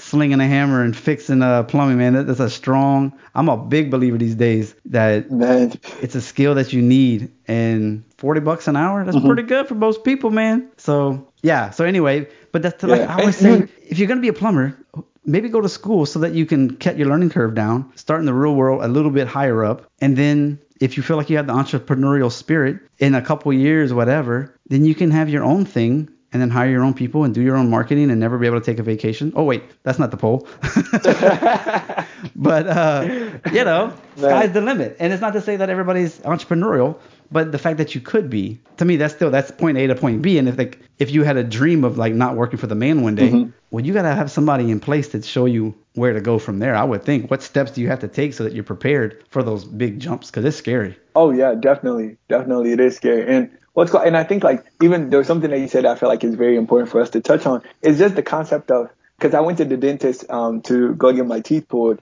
[0.05, 2.13] slinging a hammer and fixing uh, plumbing, man.
[2.13, 5.73] That, that's a strong, I'm a big believer these days that man.
[6.01, 7.31] it's a skill that you need.
[7.47, 10.69] And 40 bucks an hour that's pretty good for most people man.
[10.77, 11.69] So yeah.
[11.69, 14.77] So anyway but that's like i always say if you're going to be a plumber
[15.25, 18.25] maybe go to school so that you can cut your learning curve down start in
[18.25, 19.91] the real world a little bit higher up.
[19.99, 23.93] And then if you feel like you have the entrepreneurial spirit in a couple years
[23.93, 27.33] whatever then you can have your own thing and then hire your own people and
[27.33, 29.31] do your own marketing and never be able to take a vacation.
[29.37, 30.45] Oh wait, that's not the poll.
[32.35, 34.97] but uh, you know, sky's the limit.
[34.99, 36.99] And it's not to say that everybody's entrepreneurial,
[37.31, 39.95] but the fact that you could be, to me, that's still that's point A to
[39.95, 40.37] point B.
[40.37, 43.01] And if like if you had a dream of like not working for the man
[43.01, 46.37] one day, well, you gotta have somebody in place to show you where to go
[46.37, 46.75] from there.
[46.75, 47.31] I would think.
[47.31, 50.29] What steps do you have to take so that you're prepared for those big jumps?
[50.29, 50.97] Because it's scary.
[51.15, 53.25] Oh yeah, definitely, definitely, it is scary.
[53.33, 56.09] And what's cool, and I think like even there's something that you said I feel
[56.09, 59.35] like is very important for us to touch on is just the concept of because
[59.35, 61.99] I went to the dentist um to go get my teeth pulled,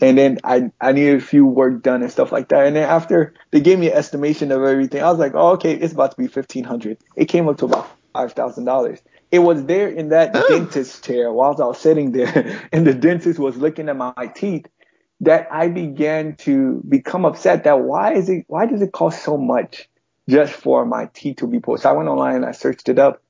[0.00, 2.66] and then I I needed a few work done and stuff like that.
[2.66, 5.74] And then after they gave me an estimation of everything, I was like, oh okay,
[5.74, 6.98] it's about to be fifteen hundred.
[7.16, 9.00] It came up to about five thousand dollars.
[9.30, 13.38] It was there in that dentist chair whilst I was sitting there, and the dentist
[13.38, 14.66] was looking at my teeth
[15.20, 19.36] that I began to become upset that why is it why does it cost so
[19.36, 19.88] much
[20.28, 21.80] just for my teeth to be pulled?
[21.80, 23.22] So I went online and I searched it up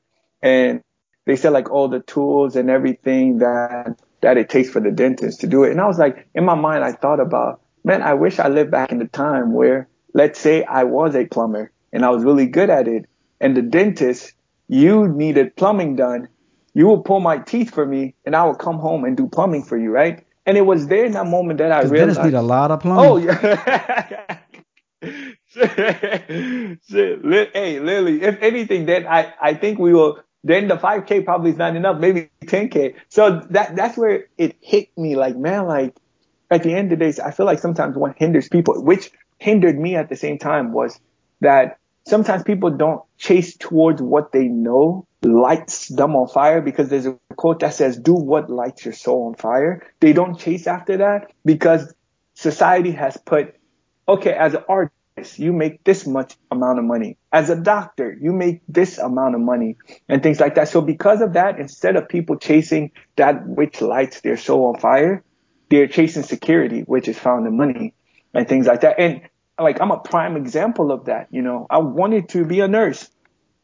[0.43, 0.83] and
[1.27, 5.41] they said like all the tools and everything that that it takes for the dentist
[5.41, 5.71] to do it.
[5.71, 8.71] And I was like in my mind I thought about, man, I wish I lived
[8.71, 12.47] back in the time where let's say I was a plumber and I was really
[12.47, 13.07] good at it
[13.41, 14.33] and the dentist
[14.69, 16.29] you needed plumbing done,
[16.75, 19.65] you would pull my teeth for me and I would come home and do plumbing
[19.65, 20.25] for you, right?
[20.47, 21.95] And it was there in that moment that I realized.
[21.95, 23.05] dentists need a lot of plumbing.
[23.05, 24.39] Oh yeah.
[25.55, 26.81] Shit.
[27.55, 28.23] Hey, Lily.
[28.23, 30.21] If anything, then I I think we will.
[30.45, 31.99] Then the 5K probably is not enough.
[31.99, 32.95] Maybe 10K.
[33.09, 35.17] So that that's where it hit me.
[35.17, 35.97] Like man, like
[36.51, 39.79] at the end of the day, I feel like sometimes what hinders people, which hindered
[39.79, 41.01] me at the same time, was
[41.41, 47.07] that sometimes people don't chase towards what they know lights them on fire because there's
[47.07, 49.87] a quote that says, do what lights your soul on fire.
[50.01, 51.93] They don't chase after that because
[52.35, 53.55] society has put,
[54.09, 54.95] okay, as an artist,
[55.39, 57.17] you make this much amount of money.
[57.33, 59.77] As a doctor, you make this amount of money
[60.09, 60.69] and things like that.
[60.69, 65.23] So because of that, instead of people chasing that which lights their soul on fire,
[65.71, 67.95] they're chasing security, which is found in money
[68.35, 68.99] and things like that.
[68.99, 69.23] And
[69.59, 71.29] like, I'm a prime example of that.
[71.31, 73.09] You know, I wanted to be a nurse.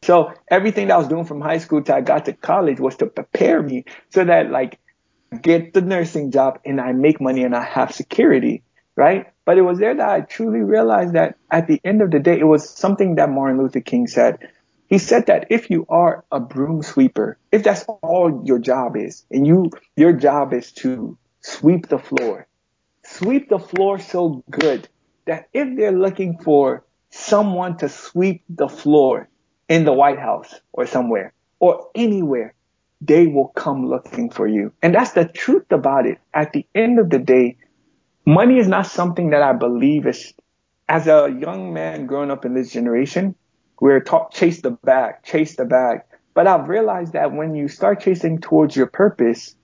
[0.03, 2.97] So everything that I was doing from high school till I got to college was
[2.97, 4.79] to prepare me so that like
[5.41, 8.63] get the nursing job and I make money and I have security,
[8.97, 9.27] right?
[9.45, 12.39] But it was there that I truly realized that at the end of the day,
[12.39, 14.39] it was something that Martin Luther King said.
[14.87, 19.25] He said that if you are a broom sweeper, if that's all your job is,
[19.31, 22.47] and you, your job is to sweep the floor,
[23.05, 24.89] sweep the floor so good
[25.27, 29.29] that if they're looking for someone to sweep the floor
[29.69, 32.55] in the White House or somewhere or anywhere,
[33.01, 34.73] they will come looking for you.
[34.83, 36.19] And that's the truth about it.
[36.33, 37.57] At the end of the day,
[38.27, 40.33] money is not something that I believe is,
[40.89, 43.35] as a young man growing up in this generation,
[43.81, 46.01] we're taught chase the bag, chase the bag.
[46.35, 49.55] But I've realized that when you start chasing towards your purpose,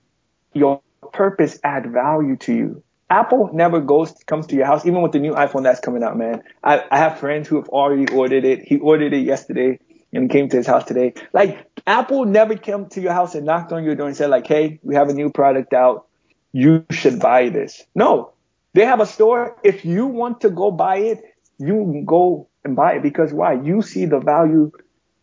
[0.53, 0.81] your
[1.13, 2.83] purpose add value to you.
[3.09, 6.17] Apple never goes comes to your house, even with the new iPhone that's coming out,
[6.17, 6.43] man.
[6.63, 8.61] I, I have friends who have already ordered it.
[8.63, 9.79] He ordered it yesterday
[10.13, 11.13] and came to his house today.
[11.33, 14.47] Like Apple never came to your house and knocked on your door and said like,
[14.47, 16.07] "Hey, we have a new product out.
[16.53, 18.31] You should buy this." No,
[18.73, 19.57] they have a store.
[19.63, 21.23] If you want to go buy it,
[21.57, 23.53] you go and buy it because why?
[23.53, 24.71] You see the value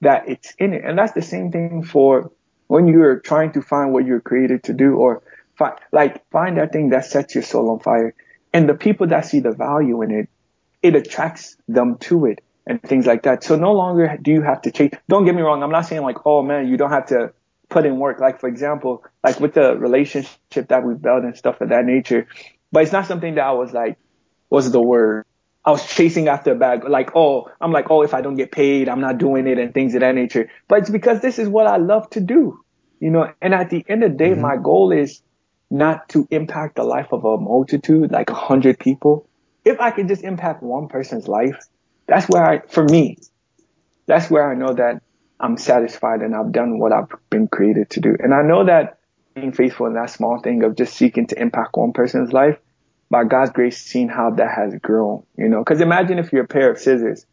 [0.00, 2.30] that it's in it, and that's the same thing for
[2.68, 5.22] when you're trying to find what you're created to do or
[5.56, 8.14] find like find that thing that sets your soul on fire.
[8.52, 10.28] And the people that see the value in it,
[10.82, 13.42] it attracts them to it and things like that.
[13.42, 14.92] So no longer do you have to chase.
[15.08, 15.62] Don't get me wrong.
[15.62, 17.32] I'm not saying like, oh man, you don't have to
[17.68, 18.20] put in work.
[18.20, 22.28] Like for example, like with the relationship that we built and stuff of that nature.
[22.72, 23.98] But it's not something that I was like,
[24.48, 25.24] what's the word?
[25.64, 26.84] I was chasing after a bag.
[26.88, 29.74] Like, oh, I'm like, oh, if I don't get paid, I'm not doing it and
[29.74, 30.50] things of that nature.
[30.66, 32.64] But it's because this is what I love to do,
[33.00, 33.32] you know.
[33.42, 34.40] And at the end of the day, mm-hmm.
[34.40, 35.22] my goal is
[35.70, 39.28] not to impact the life of a multitude, like a hundred people.
[39.64, 41.58] If I can just impact one person's life,
[42.06, 43.18] that's where I, for me,
[44.06, 45.02] that's where I know that
[45.38, 48.16] I'm satisfied and I've done what I've been created to do.
[48.18, 48.97] And I know that
[49.40, 52.58] being faithful in that small thing of just seeking to impact one person's life,
[53.10, 56.48] by God's grace, seeing how that has grown, you know, cause imagine if you're a
[56.48, 57.24] pair of scissors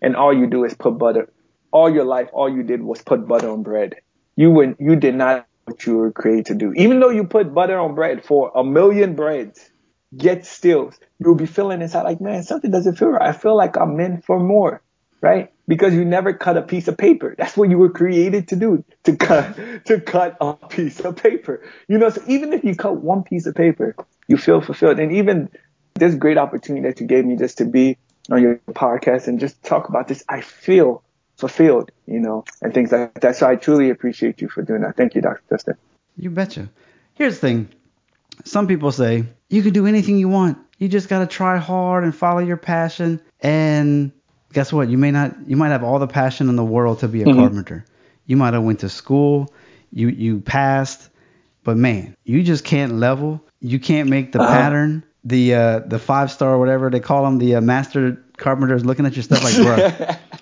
[0.00, 1.28] and all you do is put butter,
[1.72, 3.96] all your life, all you did was put butter on bread.
[4.36, 6.72] You would, you did not what you were created to do.
[6.74, 9.70] Even though you put butter on bread for a million breads,
[10.12, 13.28] yet still you'll be feeling inside like, man, something doesn't feel right.
[13.28, 14.82] I feel like I'm meant for more,
[15.20, 15.52] right?
[15.66, 17.34] Because you never cut a piece of paper.
[17.38, 21.62] That's what you were created to do, to cut, to cut a piece of paper.
[21.88, 23.96] You know, so even if you cut one piece of paper,
[24.28, 24.98] you feel fulfilled.
[24.98, 25.48] And even
[25.94, 27.96] this great opportunity that you gave me just to be
[28.30, 31.02] on your podcast and just talk about this, I feel
[31.36, 33.36] fulfilled, you know, and things like that.
[33.36, 34.96] So I truly appreciate you for doing that.
[34.96, 35.42] Thank you, Dr.
[35.50, 35.74] Justin.
[36.16, 36.68] You betcha.
[37.14, 37.68] Here's the thing.
[38.44, 40.58] Some people say you can do anything you want.
[40.78, 43.20] You just got to try hard and follow your passion.
[43.40, 44.12] And
[44.54, 44.88] guess what?
[44.88, 47.26] You may not, you might have all the passion in the world to be a
[47.26, 47.38] mm-hmm.
[47.38, 47.84] carpenter.
[48.26, 49.52] You might have went to school,
[49.92, 51.10] you, you passed,
[51.64, 53.42] but man, you just can't level.
[53.60, 55.04] You can't make the uh pattern.
[55.26, 59.16] The uh, the five star whatever they call them, the uh, master carpenters looking at
[59.16, 59.56] your stuff like,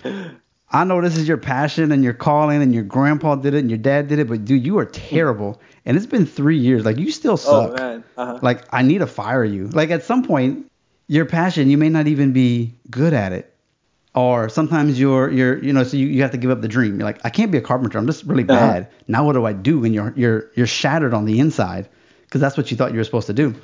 [0.03, 0.25] bro,
[0.69, 3.69] I know this is your passion and your calling, and your grandpa did it and
[3.69, 5.61] your dad did it, but dude, you are terrible.
[5.85, 6.83] And it's been three years.
[6.83, 7.79] Like you still oh, suck.
[7.79, 8.03] Oh.
[8.17, 8.39] Uh-huh.
[8.41, 9.67] Like I need to fire you.
[9.67, 10.69] Like at some point,
[11.07, 13.52] your passion, you may not even be good at it.
[14.15, 16.99] Or sometimes you're you're you know so you, you have to give up the dream.
[16.99, 17.97] You're like I can't be a carpenter.
[17.97, 18.59] I'm just really uh-huh.
[18.59, 18.81] bad.
[18.83, 19.03] Uh-huh.
[19.07, 19.83] Now what do I do?
[19.85, 21.89] And you're you're you're shattered on the inside
[22.21, 23.55] because that's what you thought you were supposed to do.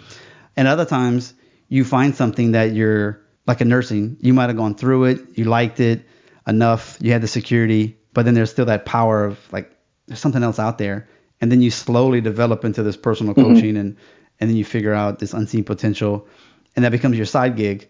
[0.55, 1.33] And other times
[1.67, 4.17] you find something that you're like a nursing.
[4.21, 5.37] You might have gone through it.
[5.37, 6.05] You liked it
[6.49, 9.71] enough, you had the security, but then there's still that power of like
[10.07, 11.07] there's something else out there,
[11.39, 13.53] and then you slowly develop into this personal mm-hmm.
[13.53, 13.95] coaching, and
[14.39, 16.27] and then you figure out this unseen potential,
[16.75, 17.87] and that becomes your side gig,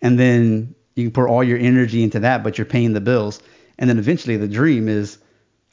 [0.00, 3.40] and then you can pour all your energy into that, but you're paying the bills,
[3.78, 5.18] and then eventually the dream is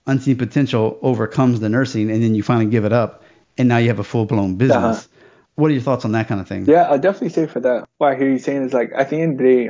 [0.07, 3.23] unseen potential overcomes the nursing, and then you finally give it up,
[3.57, 4.77] and now you have a full blown business.
[4.97, 5.07] Uh-huh.
[5.55, 6.65] What are your thoughts on that kind of thing?
[6.65, 7.87] Yeah, I'll definitely say for that.
[7.97, 9.69] What I hear you saying is like at the end of the day,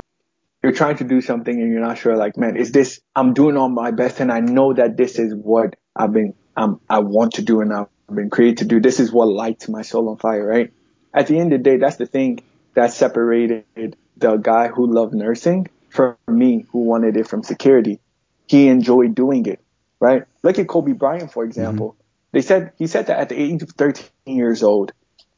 [0.63, 3.57] you're trying to do something and you're not sure like man is this i'm doing
[3.57, 7.33] all my best and i know that this is what i've been um, i want
[7.33, 10.17] to do and i've been created to do this is what lights my soul on
[10.17, 10.73] fire right
[11.13, 12.39] at the end of the day that's the thing
[12.73, 17.99] that separated the guy who loved nursing from me who wanted it from security
[18.47, 19.59] he enjoyed doing it
[19.99, 22.01] right look at kobe bryant for example mm-hmm.
[22.31, 24.91] they said he said that at the age of 13 years old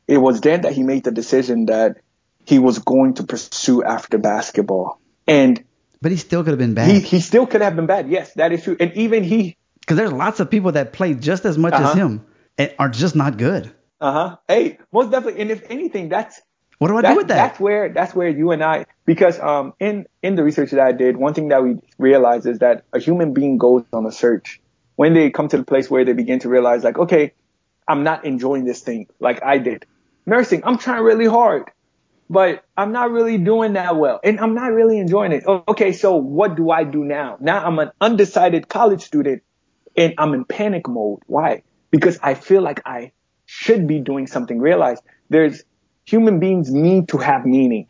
[0.08, 1.98] it was then that he made the decision that
[2.46, 5.64] he was going to pursue after basketball and
[6.02, 6.90] but he still could have been bad.
[6.90, 8.10] He, he still could have been bad.
[8.10, 8.76] Yes, that is true.
[8.80, 11.90] And even he, because there's lots of people that play just as much uh-huh.
[11.90, 12.26] as him
[12.58, 13.72] and are just not good.
[14.00, 14.38] Uh huh.
[14.48, 15.42] Hey, most definitely.
[15.42, 16.42] And if anything, that's
[16.82, 17.36] what do I do with that?
[17.36, 20.94] That's where that's where you and I, because um in in the research that I
[20.94, 24.60] did, one thing that we realized is that a human being goes on a search
[24.96, 27.34] when they come to the place where they begin to realize like, okay,
[27.88, 29.86] I'm not enjoying this thing like I did.
[30.26, 31.70] Nursing, I'm trying really hard
[32.32, 35.44] but I'm not really doing that well and I'm not really enjoying it.
[35.46, 37.38] Okay, so what do I do now?
[37.42, 39.44] Now I'm an undecided college student
[39.98, 41.20] and I'm in panic mode.
[41.28, 41.64] Why?
[41.92, 43.12] Because I feel like I
[43.46, 44.60] should be doing something.
[44.60, 45.64] Realize there's
[46.12, 47.88] human beings need to have meaning.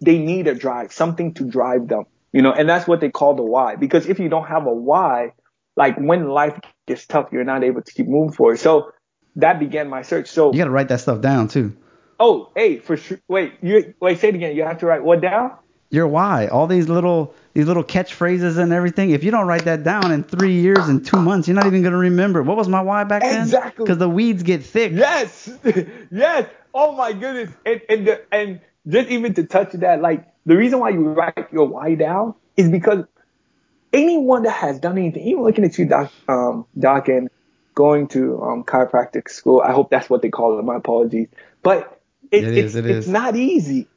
[0.00, 3.34] They need a drive, something to drive them, you know, and that's what they call
[3.34, 3.76] the why.
[3.76, 5.32] Because if you don't have a why,
[5.76, 8.58] like when life gets tough, you're not able to keep moving forward.
[8.58, 8.92] So
[9.36, 10.28] that began my search.
[10.28, 11.76] So you got to write that stuff down too.
[12.18, 13.20] Oh, hey, for sure.
[13.28, 14.18] Wait, you wait.
[14.18, 14.54] Say it again.
[14.56, 15.56] You have to write what down?
[15.90, 16.46] Your why.
[16.46, 19.10] All these little these little catchphrases and everything.
[19.10, 21.82] If you don't write that down in three years and two months, you're not even
[21.82, 22.42] gonna remember.
[22.42, 23.42] What was my why back then?
[23.42, 23.84] Exactly.
[23.84, 24.92] Because the weeds get thick.
[24.92, 25.50] Yes,
[26.10, 26.46] yes.
[26.74, 27.54] Oh my goodness.
[27.66, 31.52] And and the, and just even to touch that, like the reason why you write
[31.52, 33.04] your why down is because
[33.92, 37.30] anyone that has done anything, even looking at you, Doc, um, Doc, and
[37.74, 39.60] going to um, chiropractic school.
[39.60, 40.62] I hope that's what they call it.
[40.62, 41.28] My apologies,
[41.62, 43.88] but it, It it's, is, it it's not easy.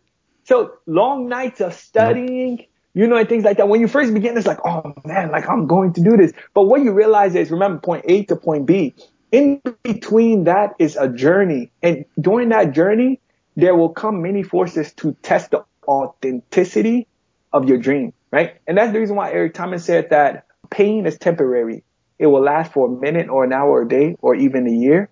[0.44, 3.68] So long nights of studying, you know, and things like that.
[3.68, 6.34] When you first begin, it's like, oh man, like I'm going to do this.
[6.54, 8.94] But what you realize is, remember, point A to point B.
[9.36, 13.20] In between that is a journey, and during that journey,
[13.58, 17.08] there will come many forces to test the authenticity
[17.52, 18.56] of your dream, right?
[18.66, 21.84] And that's the reason why Eric Thomas said that pain is temporary.
[22.18, 24.72] It will last for a minute or an hour or a day or even a
[24.72, 25.10] year.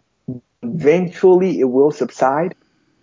[0.62, 2.55] Eventually it will subside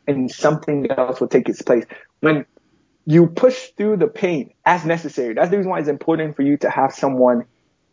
[0.06, 1.84] and something else will take its place.
[2.20, 2.46] When
[3.04, 6.56] you push through the pain as necessary, that's the reason why it's important for you
[6.58, 7.44] to have someone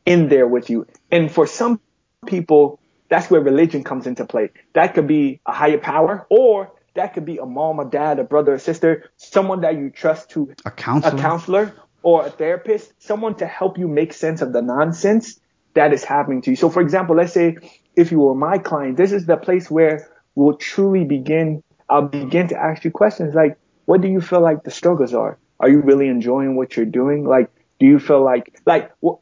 [0.05, 0.87] in there with you.
[1.11, 1.81] And for some
[2.25, 2.79] people,
[3.09, 4.49] that's where religion comes into play.
[4.73, 8.23] That could be a higher power or that could be a mom, a dad, a
[8.23, 11.15] brother, a sister, someone that you trust to A counselor.
[11.15, 15.39] a counselor or a therapist, someone to help you make sense of the nonsense
[15.75, 16.55] that is happening to you.
[16.55, 17.57] So, for example, let's say
[17.95, 21.63] if you were my client, this is the place where we'll truly begin.
[21.89, 25.37] I'll begin to ask you questions like, what do you feel like the struggles are?
[25.59, 27.25] Are you really enjoying what you're doing?
[27.25, 29.19] Like, do you feel like, like, what,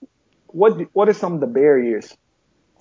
[0.47, 2.15] what, what are some of the barriers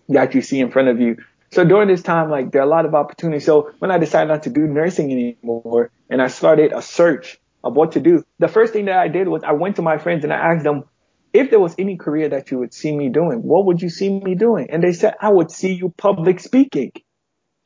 [0.08, 1.16] that you see in front of you?
[1.50, 3.44] So during this time, like, there are a lot of opportunities.
[3.44, 7.74] So when I decided not to do nursing anymore and I started a search of
[7.74, 10.24] what to do, the first thing that I did was I went to my friends
[10.24, 10.84] and I asked them,
[11.32, 14.08] if there was any career that you would see me doing, what would you see
[14.08, 14.68] me doing?
[14.70, 16.92] And they said, I would see you public speaking.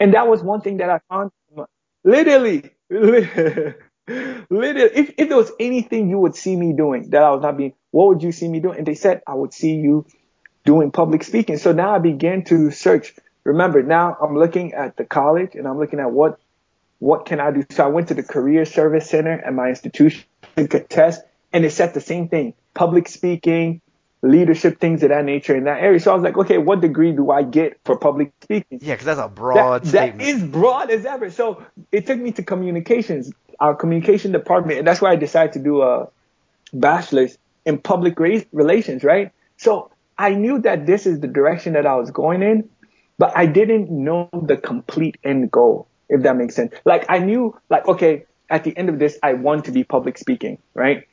[0.01, 1.31] And that was one thing that I found
[2.05, 3.75] literally, literally,
[4.09, 7.75] if, if there was anything you would see me doing that I was not being,
[7.91, 8.79] what would you see me doing?
[8.79, 10.07] And they said, I would see you
[10.69, 11.57] doing public speaking.
[11.57, 13.15] So now I began to search.
[13.43, 16.39] Remember, now I'm looking at the college and I'm looking at what,
[16.99, 17.65] what can I do?
[17.71, 20.25] So I went to the career service center at my institution
[20.57, 21.23] could test
[21.55, 23.81] and it said the same thing, public speaking,
[24.21, 26.01] leadership, things of that nature in that area.
[26.01, 28.81] So I was like, okay, what degree do I get for public speaking?
[28.83, 30.29] Yeah, because that's a broad that, that statement.
[30.29, 31.31] is broad as ever.
[31.31, 35.61] So it took me to communications, our communication department, and that's why I decided to
[35.61, 36.09] do a
[36.75, 39.33] bachelor's in public relations, right?
[39.57, 42.69] So I knew that this is the direction that I was going in,
[43.19, 46.75] but I didn't know the complete end goal, if that makes sense.
[46.85, 50.19] Like I knew, like, okay, at the end of this, I want to be public
[50.19, 51.07] speaking, right?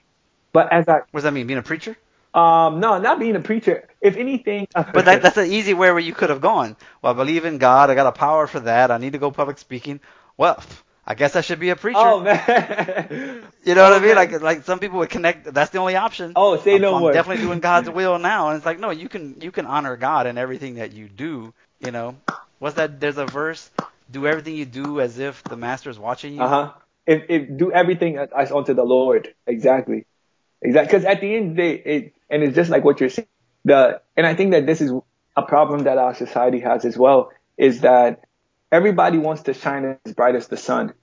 [0.54, 1.48] But as I, what does that mean?
[1.48, 1.98] Being a preacher?
[2.34, 3.88] um, no, not being a preacher.
[4.02, 6.76] If anything, But that, that's an easy way where you could have gone.
[7.02, 7.89] Well, I believe in God.
[7.89, 8.91] I got a power for that.
[8.91, 10.00] I need to go public speaking.
[10.38, 10.62] Well,
[11.08, 12.00] I guess I should be a preacher.
[12.02, 14.15] oh man, You know what Oh, I mean?
[14.15, 14.15] man.
[14.15, 15.54] Like like some people would connect.
[15.54, 16.34] That's the only option.
[16.36, 17.12] Oh, say I'm, no I'm more.
[17.13, 20.26] definitely doing God's will now, and it's like no, you can you can honor God
[20.28, 21.54] in everything that you do.
[21.80, 22.15] You know,
[22.60, 23.00] what's that?
[23.00, 23.70] There's a verse.
[24.12, 26.41] Do everything you do as if the master is watching you.
[26.41, 26.72] Uh huh.
[27.06, 29.34] If if do everything as as unto the Lord.
[29.46, 30.06] Exactly.
[30.62, 30.88] Exactly.
[30.88, 33.28] Because at the end of the day, it and it's just like what you're saying.
[33.65, 34.91] The and I think that this is
[35.36, 38.24] a problem that our society has as well is that
[38.71, 40.93] everybody wants to shine as bright as the sun,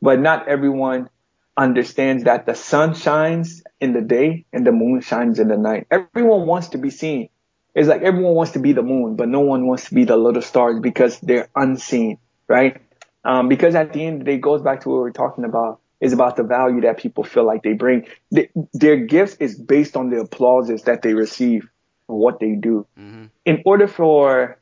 [0.00, 1.10] but not everyone
[1.56, 5.86] understands that the sun shines in the day and the moon shines in the night.
[5.90, 7.28] Everyone wants to be seen.
[7.74, 10.16] It's like everyone wants to be the moon, but no one wants to be the
[10.16, 12.80] little stars because they're unseen, right?
[13.24, 15.44] Um, because at the end of the day, it goes back to what we're talking
[15.44, 18.06] about is about the value that people feel like they bring.
[18.32, 21.68] Th- their gifts is based on the applauses that they receive
[22.06, 22.86] for what they do.
[22.96, 24.58] hmm In order for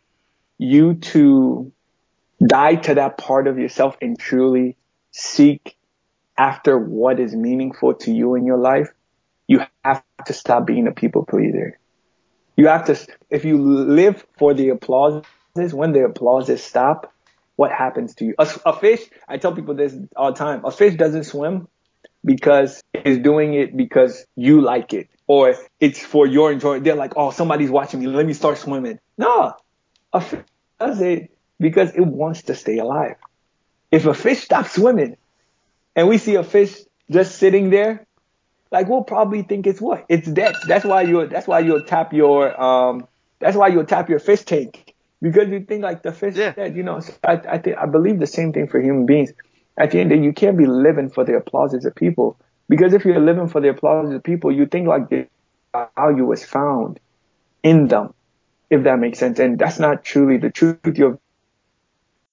[0.58, 1.72] you to
[2.44, 4.76] die to that part of yourself and truly
[5.10, 5.76] seek
[6.36, 8.92] after what is meaningful to you in your life,
[9.46, 11.78] you have to stop being a people pleaser.
[12.56, 12.98] You have to,
[13.30, 17.12] if you live for the applauses, when the applauses stop,
[17.56, 18.34] what happens to you?
[18.38, 21.68] A, a fish, I tell people this all the time, a fish doesn't swim
[22.24, 26.84] because it's doing it because you like it or it's for your enjoyment.
[26.84, 28.06] They're like, oh, somebody's watching me.
[28.06, 28.98] Let me start swimming.
[29.16, 29.54] No,
[30.12, 30.44] a fish
[30.78, 33.16] does it because it wants to stay alive.
[33.90, 35.16] If a fish stops swimming
[35.94, 36.76] and we see a fish
[37.10, 38.06] just sitting there,
[38.70, 40.04] like we'll probably think it's what?
[40.08, 40.56] It's dead.
[40.66, 43.08] That's why you that's why you'll tap your um
[43.40, 44.94] that's why you'll tap your fish tank.
[45.22, 46.50] Because you think like the fish Yeah.
[46.50, 47.00] is dead, you know.
[47.00, 49.32] So I I think I believe the same thing for human beings.
[49.78, 52.38] At the end of the day, you can't be living for the applauses of people.
[52.68, 55.28] Because if you're living for the applauses of people, you think like the
[55.96, 57.00] value is found
[57.62, 58.14] in them,
[58.70, 59.38] if that makes sense.
[59.38, 60.80] And that's not truly the truth.
[60.96, 61.18] You're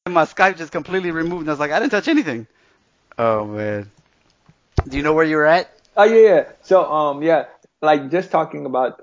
[0.06, 2.46] And my Skype just completely removed, and I was like, I didn't touch anything.
[3.18, 3.90] Oh man.
[4.86, 5.72] Do you know where you were at?
[5.96, 6.44] Oh yeah, yeah.
[6.62, 7.46] So um yeah,
[7.82, 9.02] like just talking about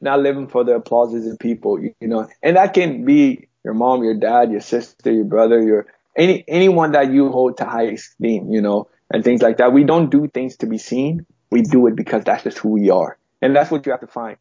[0.00, 3.74] not living for the applauses of people, you, you know, and that can be your
[3.74, 7.84] mom, your dad, your sister, your brother, your any anyone that you hold to high
[7.84, 9.72] esteem, you know, and things like that.
[9.72, 11.24] We don't do things to be seen.
[11.52, 13.16] We do it because that's just who we are.
[13.40, 14.38] And that's what you have to find.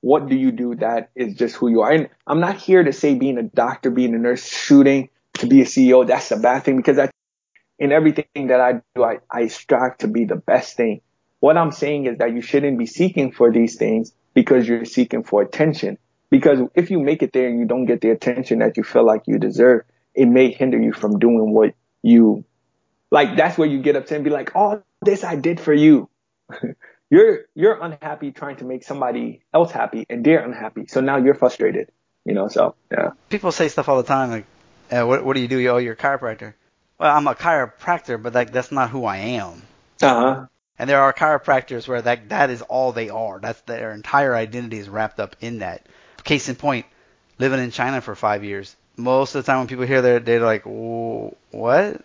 [0.00, 1.92] What do you do that is just who you are?
[1.92, 5.62] And I'm not here to say being a doctor, being a nurse, shooting to be
[5.62, 7.10] a CEO, that's a bad thing because I,
[7.78, 11.00] in everything that I do, I, I strive to be the best thing.
[11.40, 15.22] What I'm saying is that you shouldn't be seeking for these things because you're seeking
[15.22, 15.98] for attention.
[16.30, 19.04] Because if you make it there and you don't get the attention that you feel
[19.04, 19.82] like you deserve,
[20.14, 22.44] it may hinder you from doing what you
[23.10, 23.36] like.
[23.36, 26.08] That's where you get upset and be like, "Oh, this I did for you."
[27.10, 30.86] you're you're unhappy trying to make somebody else happy, and they're unhappy.
[30.86, 31.90] So now you're frustrated.
[32.24, 32.48] You know.
[32.48, 33.10] So yeah.
[33.30, 34.46] People say stuff all the time like,
[34.90, 35.66] uh, "What what do you do?
[35.68, 36.54] Oh, you're a chiropractor."
[36.98, 39.62] Well, I'm a chiropractor, but like that's not who I am.
[40.02, 40.46] Uh huh.
[40.78, 43.40] And there are chiropractors where that that is all they are.
[43.40, 45.86] That's their entire identity is wrapped up in that.
[46.24, 46.86] Case in point,
[47.38, 48.76] living in China for five years.
[48.96, 52.02] Most of the time when people hear that, they're like, "What?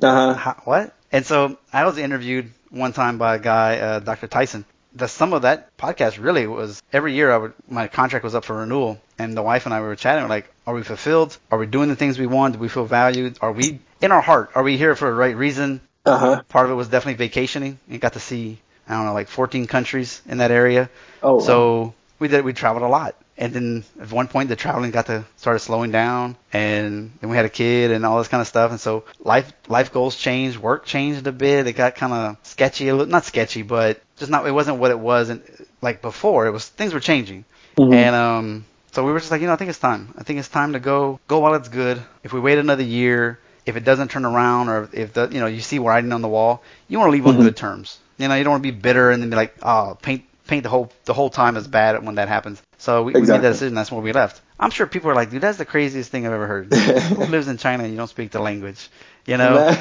[0.00, 0.54] Uh-huh.
[0.64, 4.26] what?" And so I was interviewed one time by a guy, uh, Dr.
[4.26, 4.64] Tyson.
[4.94, 8.44] The sum of that podcast really was every year I would my contract was up
[8.44, 10.24] for renewal, and the wife and I we were chatting.
[10.24, 11.36] We're like, "Are we fulfilled?
[11.50, 12.54] Are we doing the things we want?
[12.54, 13.38] Do we feel valued?
[13.40, 14.50] Are we in our heart?
[14.54, 15.80] Are we here for the right reason?
[16.06, 16.42] Uh-huh.
[16.48, 17.78] Part of it was definitely vacationing.
[17.88, 18.58] You got to see
[18.88, 20.88] I don't know like 14 countries in that area.
[21.22, 21.40] Oh.
[21.40, 21.94] So wow.
[22.18, 23.14] we did we traveled a lot.
[23.36, 27.36] And then at one point the traveling got to started slowing down and then we
[27.36, 30.58] had a kid and all this kind of stuff and so life life goals changed,
[30.58, 31.66] work changed a bit.
[31.66, 34.90] It got kind of sketchy, a little, not sketchy, but just not it wasn't what
[34.90, 35.42] it was and
[35.82, 36.46] like before.
[36.46, 37.44] It was things were changing.
[37.76, 37.92] Mm-hmm.
[37.92, 38.64] And um
[38.98, 40.12] so we were just like, you know, I think it's time.
[40.18, 42.02] I think it's time to go go while it's good.
[42.24, 45.46] If we wait another year, if it doesn't turn around or if the you know
[45.46, 47.38] you see writing on the wall, you want to leave mm-hmm.
[47.38, 48.00] on good terms.
[48.16, 50.64] You know, you don't want to be bitter and then be like, oh, paint paint
[50.64, 52.60] the whole the whole time is bad when that happens.
[52.78, 53.20] So we, exactly.
[53.20, 53.74] we made that decision.
[53.76, 54.40] That's where we left.
[54.58, 56.74] I'm sure people are like, dude, that's the craziest thing I've ever heard.
[56.74, 58.90] Who lives in China and you don't speak the language?
[59.26, 59.76] You know.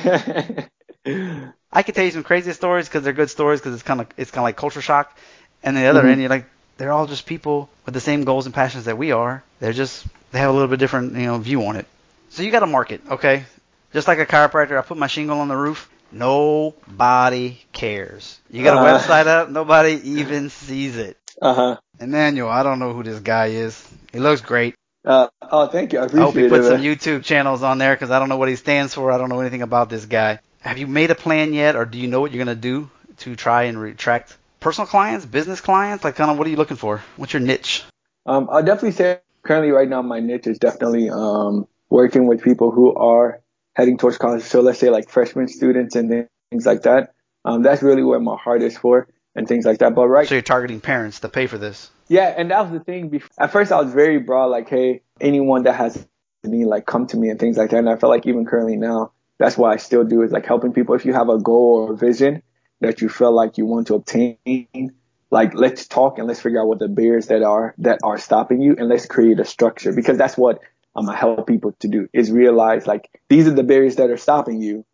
[1.73, 4.07] I could tell you some crazy stories because they're good stories because it's kind of
[4.15, 5.17] it's kind of like culture shock.
[5.63, 6.09] And the other mm-hmm.
[6.09, 6.45] end, you're like,
[6.77, 9.43] they're all just people with the same goals and passions that we are.
[9.59, 11.85] They're just they have a little bit different you know view on it.
[12.29, 13.45] So you got to market, okay?
[13.93, 15.89] Just like a chiropractor, I put my shingle on the roof.
[16.11, 18.39] Nobody cares.
[18.49, 21.17] You got a uh, website up, nobody even sees it.
[21.41, 21.77] Uh huh.
[21.99, 23.87] Emmanuel, I don't know who this guy is.
[24.11, 24.75] He looks great.
[25.03, 25.99] Uh, oh, thank you.
[25.99, 26.21] I appreciate it.
[26.21, 28.49] I hope he put it, some YouTube channels on there because I don't know what
[28.49, 29.11] he stands for.
[29.11, 30.39] I don't know anything about this guy.
[30.61, 33.35] Have you made a plan yet, or do you know what you're gonna do to
[33.35, 36.03] try and attract personal clients, business clients?
[36.03, 37.03] Like, kind of, what are you looking for?
[37.15, 37.83] What's your niche?
[38.25, 42.71] Um, I'll definitely say currently right now my niche is definitely um working with people
[42.71, 43.41] who are
[43.75, 44.43] heading towards college.
[44.43, 47.13] So let's say like freshman students and things like that.
[47.45, 49.95] Um, that's really where my heart is for and things like that.
[49.95, 50.27] But right.
[50.27, 51.89] So you're targeting parents to pay for this.
[52.09, 53.21] Yeah, and that was the thing.
[53.37, 56.05] At first, I was very broad, like, hey, anyone that has
[56.43, 57.77] need, like, come to me and things like that.
[57.77, 60.73] And I felt like even currently now, that's what I still do is like helping
[60.73, 60.95] people.
[60.95, 62.41] If you have a goal or a vision
[62.81, 64.93] that you feel like you want to obtain,
[65.31, 68.61] like let's talk and let's figure out what the barriers that are that are stopping
[68.61, 70.59] you, and let's create a structure because that's what
[70.95, 74.17] I'm gonna help people to do is realize like these are the barriers that are
[74.17, 74.85] stopping you.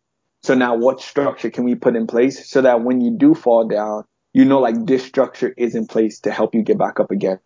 [0.42, 3.66] So now what structure can we put in place so that when you do fall
[3.66, 4.04] down,
[4.34, 7.38] you know like this structure is in place to help you get back up again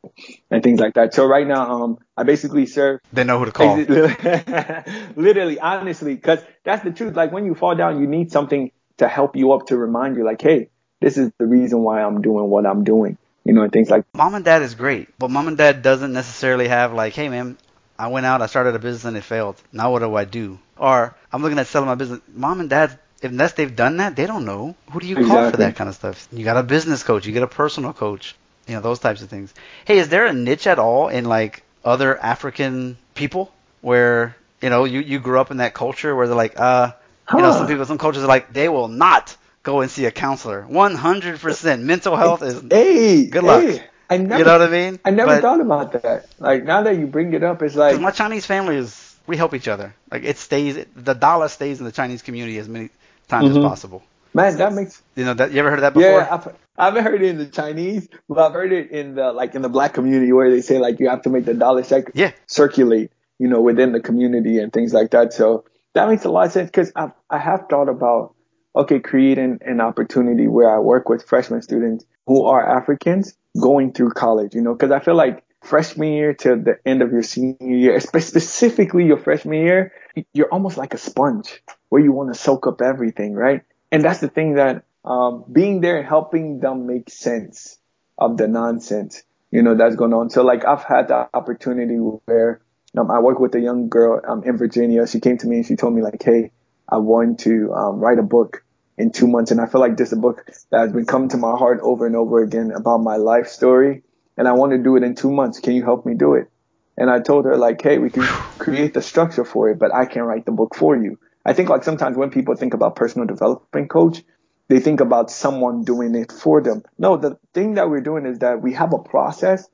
[0.51, 1.15] and things like that.
[1.15, 3.01] So right now, um, I basically serve.
[3.13, 3.77] They know who to call.
[5.17, 7.15] Literally, honestly, because that's the truth.
[7.15, 10.25] Like when you fall down, you need something to help you up to remind you,
[10.25, 10.69] like, hey,
[11.01, 13.17] this is the reason why I'm doing what I'm doing.
[13.45, 14.05] You know, and things like.
[14.13, 17.57] Mom and dad is great, but mom and dad doesn't necessarily have like, hey man,
[17.99, 19.57] I went out, I started a business and it failed.
[19.73, 20.59] Now what do I do?
[20.77, 22.21] Or I'm looking at selling my business.
[22.35, 24.75] Mom and dad unless they've done that, they don't know.
[24.91, 25.37] Who do you exactly.
[25.37, 26.29] call for that kind of stuff?
[26.33, 28.37] You got a business coach, you get a personal coach,
[28.67, 29.53] you know, those types of things.
[29.85, 34.85] Hey, is there a niche at all in like other African people where, you know,
[34.85, 36.93] you, you grew up in that culture where they're like, uh,
[37.29, 37.39] huh.
[37.39, 40.11] you know, some people, some cultures are like, they will not go and see a
[40.11, 40.67] counselor.
[40.69, 41.83] 100%.
[41.83, 43.63] Mental health is hey, good luck.
[43.63, 43.85] Hey.
[44.11, 45.01] I never, you know what I mean?
[45.05, 46.29] I never but, thought about that.
[46.39, 49.53] Like now that you bring it up, it's like my Chinese family is we help
[49.53, 49.95] each other.
[50.11, 52.89] Like it stays, the dollar stays in the Chinese community as many
[53.29, 53.59] times mm-hmm.
[53.59, 54.03] as possible.
[54.35, 56.11] Man, that makes you know that you ever heard that before?
[56.11, 59.33] Yeah, I've, I haven't heard it in the Chinese, but I've heard it in the
[59.33, 61.83] like in the black community where they say like you have to make the dollar
[61.83, 62.33] circ- yeah.
[62.47, 65.33] circulate, you know, within the community and things like that.
[65.33, 65.65] So
[65.95, 68.35] that makes a lot of sense because I I have thought about
[68.75, 74.11] okay creating an opportunity where I work with freshman students who are Africans going through
[74.11, 77.57] college, you know, because I feel like freshman year to the end of your senior
[77.61, 79.93] year, specifically your freshman year,
[80.33, 81.63] you're almost like a sponge.
[81.89, 83.63] where you want to soak up everything, right?
[83.91, 87.79] And that's the thing that um, being there and helping them make sense
[88.19, 90.29] of the nonsense, you know, that's going on.
[90.29, 92.61] So like I've had the opportunity where
[92.97, 95.07] um, I work with a young girl um, in Virginia.
[95.07, 96.53] She came to me and she told me like, hey,
[96.89, 98.65] I want to um, write a book
[98.97, 99.51] in two months.
[99.51, 101.81] And I feel like this is a book that has been coming to my heart
[101.83, 104.03] over and over again about my life story.
[104.37, 105.61] And I want to do it in two months.
[105.61, 106.51] Can you help me do it?
[106.97, 108.25] And I told her like, hey, we can
[108.59, 111.19] create the structure for it, but I can write the book for you.
[111.45, 114.23] I think like sometimes when people think about personal development coach,
[114.69, 116.83] they think about someone doing it for them.
[116.99, 119.67] No, the thing that we're doing is that we have a process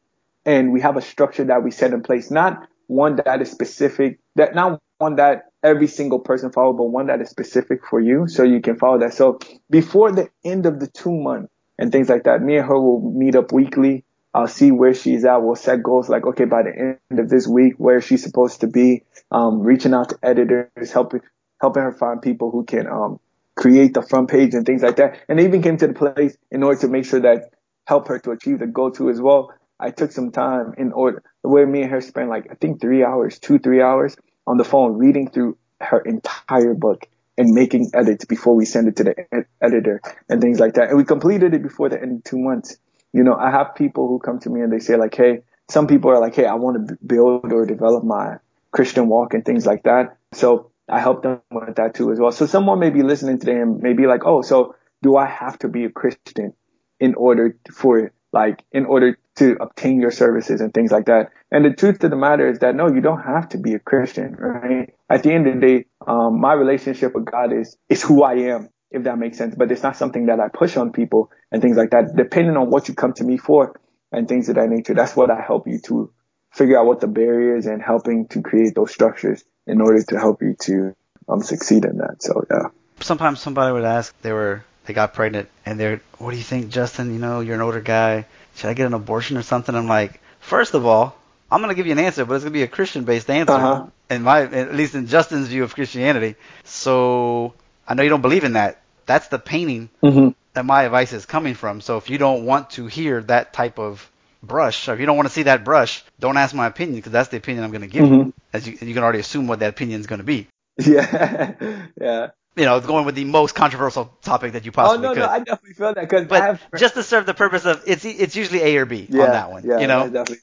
[0.45, 4.19] and we have a structure that we set in place, not one that is specific,
[4.37, 8.29] that not one that every single person follow, but one that is specific for you
[8.29, 9.15] so you can follow that.
[9.15, 9.39] So
[9.71, 13.01] before the end of the two month and things like that, me and her will
[13.01, 14.05] meet up weekly.
[14.33, 15.43] I'll see where she's at.
[15.43, 18.67] We'll set goals like, okay, by the end of this week, where she's supposed to
[18.67, 21.21] be, um, reaching out to editors, helping,
[21.61, 23.21] helping her find people who can, um,
[23.55, 25.21] create the front page and things like that.
[25.29, 27.53] And even came to the place in order to make sure that
[27.87, 29.55] help her to achieve the goal too as well.
[29.79, 33.05] I took some time in order where me and her spent like, I think three
[33.05, 34.17] hours, two, three hours
[34.47, 38.97] on the phone reading through her entire book and making edits before we send it
[38.97, 40.89] to the ed- editor and things like that.
[40.89, 42.77] And we completed it before the end of two months.
[43.13, 45.87] You know, I have people who come to me and they say like, Hey, some
[45.87, 48.37] people are like, Hey, I want to build or develop my
[48.73, 50.17] Christian walk and things like that.
[50.33, 52.33] So I help them with that too as well.
[52.33, 55.59] So someone may be listening today and may be like, Oh, so do I have
[55.61, 56.55] to be a Christian
[57.01, 61.31] in order for like in order to obtain your services and things like that.
[61.53, 63.79] And the truth of the matter is that no, you don't have to be a
[63.79, 64.93] Christian, right?
[65.09, 68.35] At the end of the day, um, my relationship with God is is who I
[68.55, 69.55] am, if that makes sense.
[69.57, 72.17] But it's not something that I push on people and things like that.
[72.17, 73.81] Depending on what you come to me for
[74.11, 76.13] and things of that nature, that's what I help you to
[76.51, 80.43] figure out what the barriers and helping to create those structures in order to help
[80.43, 80.95] you to
[81.29, 82.17] um, succeed in that.
[82.21, 82.69] So yeah.
[83.01, 86.71] Sometimes somebody would ask, they were they got pregnant and they're, what do you think,
[86.71, 87.13] Justin?
[87.13, 88.27] You know, you're an older guy.
[88.57, 89.75] Should I get an abortion or something?
[89.75, 91.17] I'm like, first of all,
[91.51, 93.87] I'm gonna give you an answer, but it's gonna be a Christian-based answer, Uh-huh.
[94.11, 96.37] in my, at least in Justin's view of Christianity.
[96.65, 97.55] So
[97.87, 98.81] I know you don't believe in that.
[99.07, 100.29] That's the painting Mm-hmm.
[100.55, 101.81] that my advice is coming from.
[101.81, 104.09] So if you don't want to hear that type of
[104.43, 107.13] brush, or if you don't want to see that brush, don't ask my opinion because
[107.13, 108.11] that's the opinion I'm going to give you.
[108.27, 108.33] Mhm.
[108.53, 110.47] As you, you can already assume what that opinion is going to be.
[110.79, 111.55] Yeah.
[112.01, 112.29] yeah.
[112.57, 115.19] You know, going with the most controversial topic that you Oh possibly no, could.
[115.19, 117.83] no, no, I definitely feel that because but have just to serve the purpose of
[117.87, 119.65] it's it's usually A or B yeah, on that one.
[119.65, 120.39] Yeah, you know, definitely.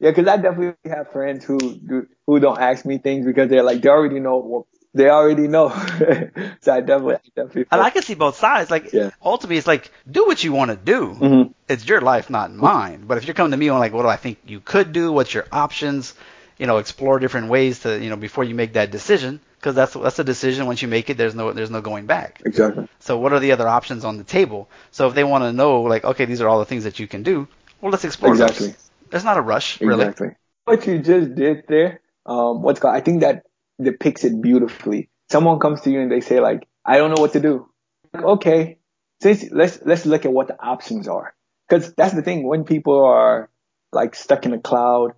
[0.00, 3.62] Yeah, because I definitely have friends who do, who don't ask me things because they're
[3.62, 5.68] like they already know what they already know.
[6.62, 7.66] so I definitely, I definitely.
[7.70, 8.70] and I can see both sides.
[8.70, 9.10] Like Yeah.
[9.22, 11.16] ultimately, it's like do what you want to do.
[11.20, 11.54] Mhm.
[11.68, 13.04] It's your life, not mine.
[13.06, 15.12] But if you're coming to me on like, what do I think you could do?
[15.12, 16.14] What's your options?
[16.58, 19.92] You know, explore different ways to you know before you make that decision because that's
[19.92, 20.66] that's a decision.
[20.66, 22.40] Once you make it, there's no there's no going back.
[22.44, 22.88] Exactly.
[22.98, 24.70] So what are the other options on the table?
[24.90, 27.06] So if they want to know like, okay, these are all the things that you
[27.06, 27.46] can do.
[27.80, 28.68] Well, let's explore Exactly.
[28.68, 28.90] those.
[29.10, 30.04] There's not a rush, really.
[30.04, 30.28] Exactly.
[30.64, 33.44] What you just did there, um, what's called, I think that
[33.82, 35.08] depicts it beautifully.
[35.30, 37.68] Someone comes to you and they say like, I don't know what to do.
[38.12, 38.78] Like, okay,
[39.20, 41.34] since let's let's look at what the options are,
[41.68, 42.46] because that's the thing.
[42.46, 43.50] When people are
[43.92, 45.12] like stuck in a cloud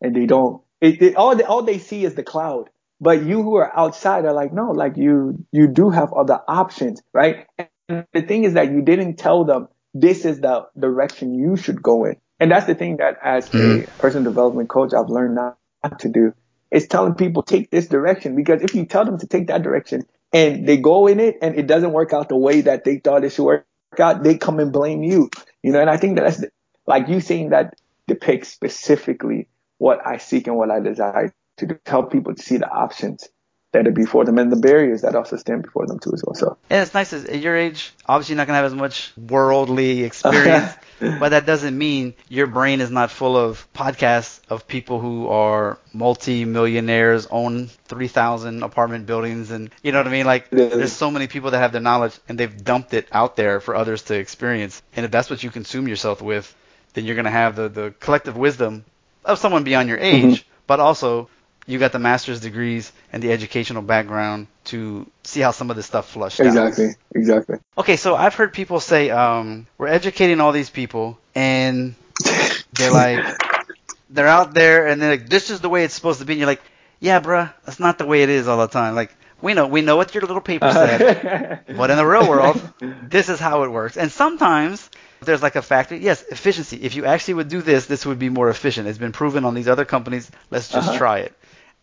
[0.00, 2.70] and they don't, it, it, all they, all they see is the cloud.
[3.00, 7.02] But you who are outside are like, no, like you you do have other options,
[7.12, 7.46] right?
[7.88, 11.82] And the thing is that you didn't tell them this is the direction you should
[11.82, 12.16] go in.
[12.38, 13.98] And that's the thing that as a mm-hmm.
[13.98, 16.34] personal development coach, I've learned not, not to do
[16.70, 20.02] is telling people take this direction because if you tell them to take that direction
[20.32, 23.24] and they go in it and it doesn't work out the way that they thought
[23.24, 23.66] it should work
[23.98, 25.30] out, they come and blame you.
[25.62, 26.50] You know, and I think that that's the,
[26.86, 27.74] like you saying that
[28.06, 32.68] depicts specifically what I seek and what I desire to help people to see the
[32.68, 33.28] options
[33.76, 36.34] that are before them and the barriers that also stand before them too as well.
[36.34, 37.92] So Yeah, it's nice at your age.
[38.06, 42.80] Obviously, you're not gonna have as much worldly experience, but that doesn't mean your brain
[42.80, 49.70] is not full of podcasts of people who are multi-millionaires, own 3,000 apartment buildings, and
[49.82, 50.26] you know what I mean.
[50.26, 50.68] Like, Yeah.
[50.68, 53.74] there's so many people that have the knowledge and they've dumped it out there for
[53.74, 54.80] others to experience.
[54.94, 56.54] And if that's what you consume yourself with,
[56.94, 58.84] then you're gonna have the the collective wisdom
[59.24, 60.30] of someone beyond your mm-hmm.
[60.30, 61.28] age, but also
[61.66, 65.86] you got the master's degrees and the educational background to see how some of this
[65.86, 66.46] stuff flushed out.
[66.46, 67.58] exactly, exactly.
[67.76, 71.94] Okay, so I've heard people say, um, we're educating all these people, and
[72.72, 73.24] they're like,
[74.10, 76.34] they're out there, and they're like, this is the way it's supposed to be.
[76.34, 76.62] And you're like,
[77.00, 78.94] yeah, bruh, that's not the way it is all the time.
[78.94, 82.60] Like, we know, we know what your little paper said, but in the real world,
[82.80, 83.96] this is how it works.
[83.96, 84.88] And sometimes
[85.20, 86.78] there's like a factor, yes, efficiency.
[86.82, 88.88] If you actually would do this, this would be more efficient.
[88.88, 90.30] It's been proven on these other companies.
[90.50, 90.98] Let's just Uh-huh.
[90.98, 91.34] try it.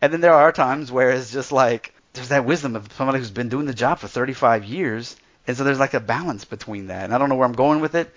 [0.04, 3.30] And then there are times where it's just like, there's that wisdom of somebody who's
[3.30, 7.04] been doing the job for 35 years, and so there's like a balance between that.
[7.04, 8.14] And I don't know where I'm going with it,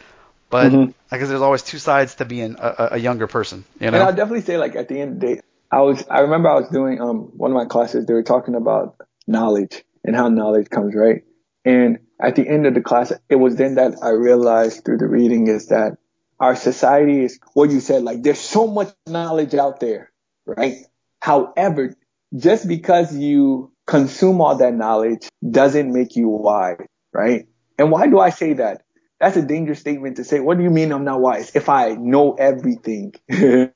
[0.50, 0.94] but Mhm.
[1.10, 3.64] I guess there's always two sides to being a, a, a younger person.
[3.80, 6.20] You And I'll definitely say like at the end of the day, I was I
[6.20, 10.14] remember I was doing um one of my classes, they were talking about knowledge and
[10.14, 11.24] how knowledge comes, right?
[11.64, 15.08] And at the end of the class, it was then that I realized through the
[15.08, 15.98] reading is that
[16.38, 20.12] our society is what you said, like there's so much knowledge out there,
[20.46, 20.76] right?
[21.22, 21.96] However,
[22.36, 27.48] just because you consume all that knowledge doesn't make you wise, right?
[27.78, 28.84] And why do I say that?
[29.20, 30.40] That's a dangerous statement to say.
[30.40, 31.56] What do you mean I'm not wise?
[31.56, 33.14] If I know everything.
[33.30, 33.72] and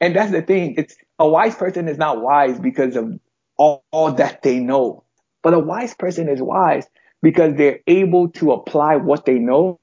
[0.00, 0.74] that's the thing.
[0.78, 3.18] It's a wise person is not wise because of
[3.58, 5.04] all, all that they know.
[5.42, 6.86] But a wise person is wise
[7.22, 9.80] because they're able to apply what they know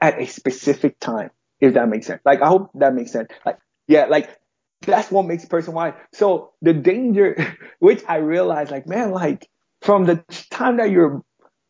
[0.00, 1.30] at a specific time.
[1.60, 2.22] If that makes sense.
[2.24, 3.28] Like I hope that makes sense.
[3.44, 4.30] Like yeah, like
[4.82, 5.94] that's what makes a person wise.
[6.12, 9.48] So the danger, which I realized, like man, like
[9.82, 11.22] from the time that you're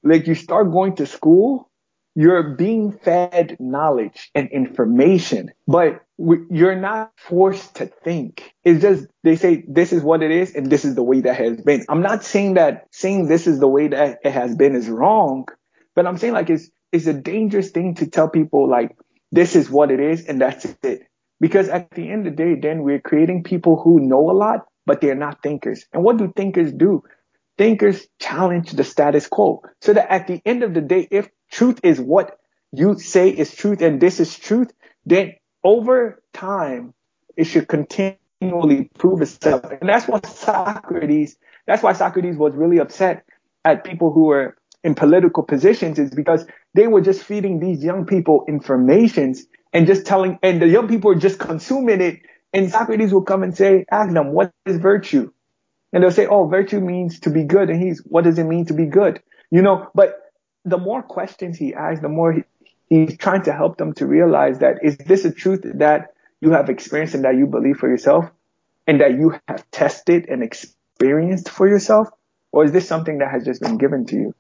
[0.03, 1.69] like you start going to school,
[2.15, 8.53] you're being fed knowledge and information, but you're not forced to think.
[8.65, 11.37] It's just, they say this is what it is and this is the way that
[11.37, 11.85] has been.
[11.89, 15.47] I'm not saying that saying this is the way that it has been is wrong,
[15.95, 18.97] but I'm saying like it's, it's a dangerous thing to tell people like
[19.31, 21.08] this is what it is and that's it.
[21.41, 24.67] Because at the end of the day, then we're creating people who know a lot,
[24.87, 25.85] but they're not thinkers.
[25.93, 27.03] And what do thinkers do?
[27.59, 31.81] thinkers challenge the status quo so that at the end of the day, if truth
[31.83, 32.39] is what
[32.73, 34.73] you say is truth and this is truth,
[35.05, 35.35] then
[35.65, 36.95] over time,
[37.37, 39.65] it should continually prove itself.
[39.65, 41.37] And that's why Socrates,
[41.67, 43.25] that's why Socrates was really upset
[43.65, 48.07] at people who were in political positions is because they were just feeding these young
[48.07, 52.21] people informations and just telling, and the young people are just consuming it.
[52.53, 55.31] And Socrates will come and say, ask them, what is virtue?
[55.93, 57.71] And they'll say, oh, virtue means to be good.
[57.71, 59.23] And he's, what does it mean to be good?
[59.51, 60.19] You know, but
[60.65, 62.45] the more questions he asks, the more he,
[62.89, 66.69] he's trying to help them to realize that is this a truth that you have
[66.69, 68.31] experienced and that you believe for yourself
[68.87, 72.09] and that you have tested and experienced for yourself?
[72.53, 74.35] Or is this something that has just been given to you?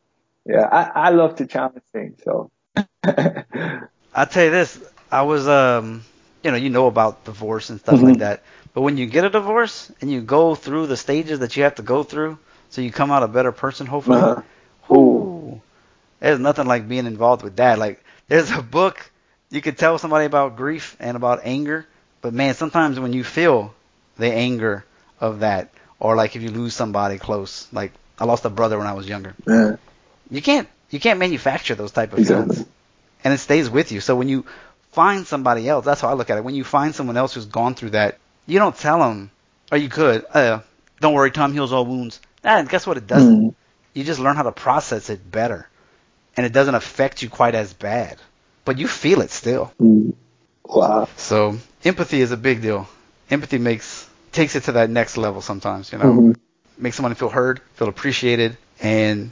[0.46, 2.20] Yeah, I, I love to challenge things.
[2.24, 2.50] So
[3.04, 4.78] I'll tell you this.
[5.10, 6.04] I was, um,
[6.42, 8.18] you know, you know about divorce and stuff like Mhm.
[8.18, 8.42] that.
[8.74, 11.76] But when you get a divorce and you go through the stages that you have
[11.76, 12.38] to go through,
[12.70, 14.26] so you come out a better person, hopefully.
[14.26, 14.42] Uh-huh.
[14.90, 15.60] Ooh,
[16.20, 17.78] there's nothing like being involved with that.
[17.78, 19.10] Like, there's a book
[19.50, 21.86] you could tell somebody about grief and about anger,
[22.20, 23.74] but man, sometimes when you feel
[24.16, 24.84] the anger
[25.20, 28.86] of that, or like if you lose somebody close, like I lost a brother when
[28.86, 29.76] I was younger, yeah,
[30.30, 32.22] you can't you can't manufacture those type of Exactly.
[32.22, 32.66] feelings,
[33.24, 34.00] and it stays with you.
[34.00, 34.44] So when you
[34.92, 36.44] find somebody else, that's how I look at it.
[36.44, 39.30] When you find someone else who's gone through that, you don't tell them,
[39.70, 40.60] or you could, uh,
[41.00, 42.20] don't worry, time heals all wounds.
[42.44, 42.96] Ah, guess what?
[42.96, 43.48] It doesn't.
[43.50, 43.54] Mhm.
[43.94, 45.68] You just learn how to process it better,
[46.36, 48.18] and it doesn't affect you quite as bad,
[48.64, 49.72] but you feel it still.
[49.80, 50.14] Mm.
[50.64, 51.08] Wow.
[51.16, 52.88] So empathy is a big deal.
[53.30, 55.90] Empathy makes takes it to that next level sometimes.
[55.92, 56.36] You know, Mhm.
[56.76, 59.30] makes someone feel heard, feel appreciated, and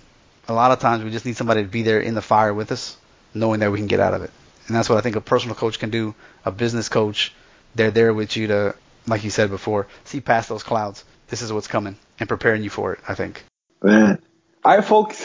[0.49, 2.73] a lot of times we just need somebody to be there in the fire with
[2.73, 2.97] us,
[3.35, 4.31] knowing that we can get out of it.
[4.67, 6.15] And that's what I think a personal coach can do.
[6.45, 7.33] A business coach,
[7.75, 8.75] they're there with you to,
[9.07, 11.05] like you said before, see past those clouds.
[11.29, 13.01] This is what's coming, and preparing you for it.
[13.09, 13.45] I think.
[13.83, 14.21] Man.
[14.65, 15.25] All right, folks.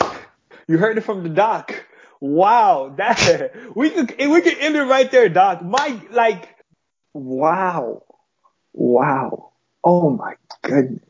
[0.67, 1.73] You heard it from the doc.
[2.19, 5.63] Wow, that we could we could end it right there, doc.
[5.63, 6.47] My like,
[7.13, 8.03] wow,
[8.73, 9.51] wow.
[9.83, 11.03] Oh my goodness.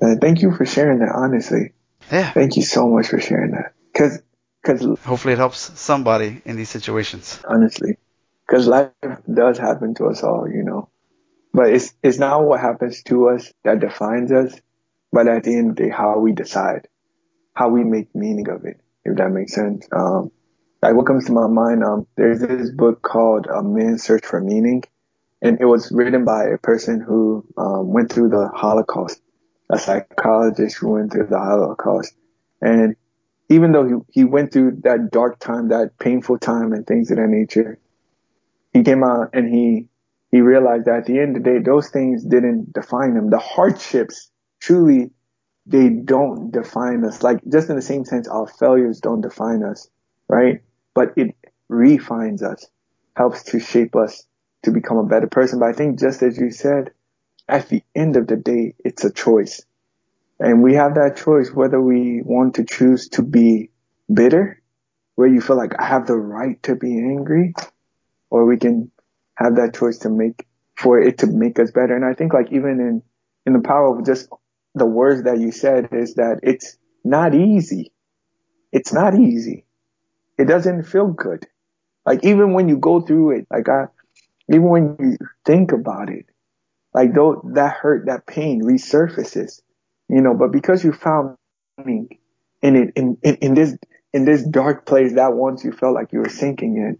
[0.00, 1.10] Man, thank you for sharing that.
[1.14, 1.72] Honestly,
[2.10, 2.32] Yeah.
[2.32, 3.74] thank you so much for sharing that.
[3.96, 4.20] Cause,
[4.64, 7.40] cause Hopefully, it helps somebody in these situations.
[7.48, 7.96] honestly,
[8.50, 8.90] cause life
[9.32, 10.88] does happen to us all, you know.
[11.52, 14.60] But it's it's not what happens to us that defines us,
[15.12, 16.88] but at the end of the day, how we decide,
[17.54, 19.88] how we make meaning of it, if that makes sense.
[19.92, 20.30] Um,
[20.82, 24.40] like what comes to my mind, um, there's this book called A Man's Search for
[24.40, 24.84] Meaning,
[25.42, 29.20] and it was written by a person who um, went through the Holocaust,
[29.70, 32.14] a psychologist who went through the Holocaust,
[32.60, 32.94] and
[33.48, 37.16] even though he, he went through that dark time, that painful time, and things of
[37.18, 37.78] that nature,
[38.72, 39.88] he came out and he
[40.30, 43.30] he realized that at the end of the day, those things didn't define him.
[43.30, 44.30] The hardships
[44.60, 45.10] truly
[45.66, 47.22] they don't define us.
[47.22, 49.88] Like just in the same sense, our failures don't define us,
[50.28, 50.62] right?
[50.94, 51.36] But it
[51.68, 52.66] refines us,
[53.16, 54.24] helps to shape us
[54.64, 55.60] to become a better person.
[55.60, 56.92] But I think just as you said,
[57.48, 59.62] at the end of the day, it's a choice.
[60.40, 63.70] And we have that choice whether we want to choose to be
[64.12, 64.62] bitter,
[65.14, 67.54] where you feel like I have the right to be angry,
[68.30, 68.90] or we can
[69.34, 71.96] have that choice to make for it to make us better.
[71.96, 73.02] And I think like even in,
[73.46, 74.28] in the power of just
[74.74, 77.92] the words that you said is that it's, not easy.
[78.72, 79.64] It's not easy.
[80.36, 81.46] It doesn't feel good.
[82.04, 83.84] Like even when you go through it, like I,
[84.50, 86.26] even when you think about it,
[86.94, 89.62] like though that hurt, that pain resurfaces,
[90.08, 91.36] you know, but because you found
[91.84, 92.18] meaning
[92.62, 93.76] in it, in, in, in this,
[94.12, 96.98] in this dark place that once you felt like you were sinking in,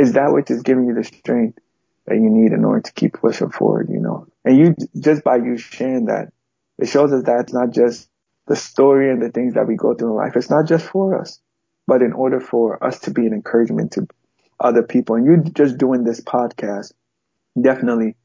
[0.00, 1.58] is that which is giving you the strength
[2.06, 4.26] that you need in order to keep pushing forward, you know?
[4.44, 6.32] And you, just by you sharing that,
[6.78, 8.08] it shows us that it's not just
[8.46, 10.36] the story and the things that we go through in life.
[10.36, 11.40] It's not just for us,
[11.86, 14.06] but in order for us to be an encouragement to
[14.58, 15.16] other people.
[15.16, 16.92] And you just doing this podcast,
[17.60, 18.16] definitely,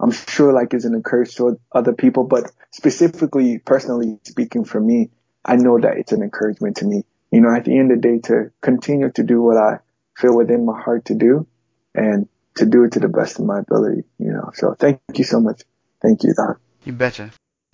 [0.00, 5.10] I'm sure like is an encouragement to other people, but specifically, personally speaking for me,
[5.44, 7.04] I know that it's an encouragement to me.
[7.30, 9.78] You know, at the end of the day, to continue to do what I
[10.16, 11.46] feel within my heart to do
[11.94, 14.50] and to do it to the best of my ability, you know.
[14.54, 15.62] So thank you so much.
[16.02, 16.60] Thank you, Doc.
[16.84, 17.30] You betcha.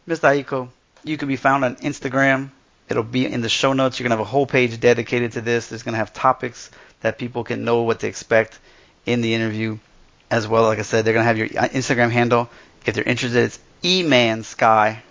[0.06, 0.44] Mr.
[0.44, 0.68] Ayiku,
[1.04, 2.50] you can be found on Instagram.
[2.88, 3.98] It'll be in the show notes.
[3.98, 5.68] You're going to have a whole page dedicated to this.
[5.68, 6.70] There's going to have topics
[7.00, 8.58] that people can know what to expect
[9.06, 9.78] in the interview.
[10.30, 12.50] As well, like I said, they're going to have your Instagram handle.
[12.84, 15.02] If they're interested, it's E-Man Sky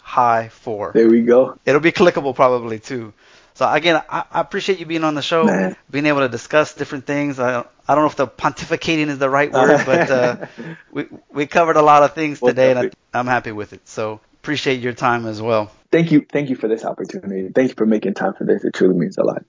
[0.00, 0.92] High 4.
[0.94, 1.58] There we go.
[1.64, 3.12] It'll be clickable probably too.
[3.54, 5.76] So again, I, I appreciate you being on the show, Man.
[5.90, 7.38] being able to discuss different things.
[7.38, 10.46] I, I don't know if the pontificating is the right word, but uh,
[10.90, 12.90] we we covered a lot of things Well, today, and I.
[13.18, 13.88] I'm happy with it.
[13.88, 15.70] So appreciate your time as well.
[15.92, 16.26] Thank you.
[16.30, 17.48] Thank you for this opportunity.
[17.54, 18.64] Thank you for making time for this.
[18.64, 19.44] It truly means a lot.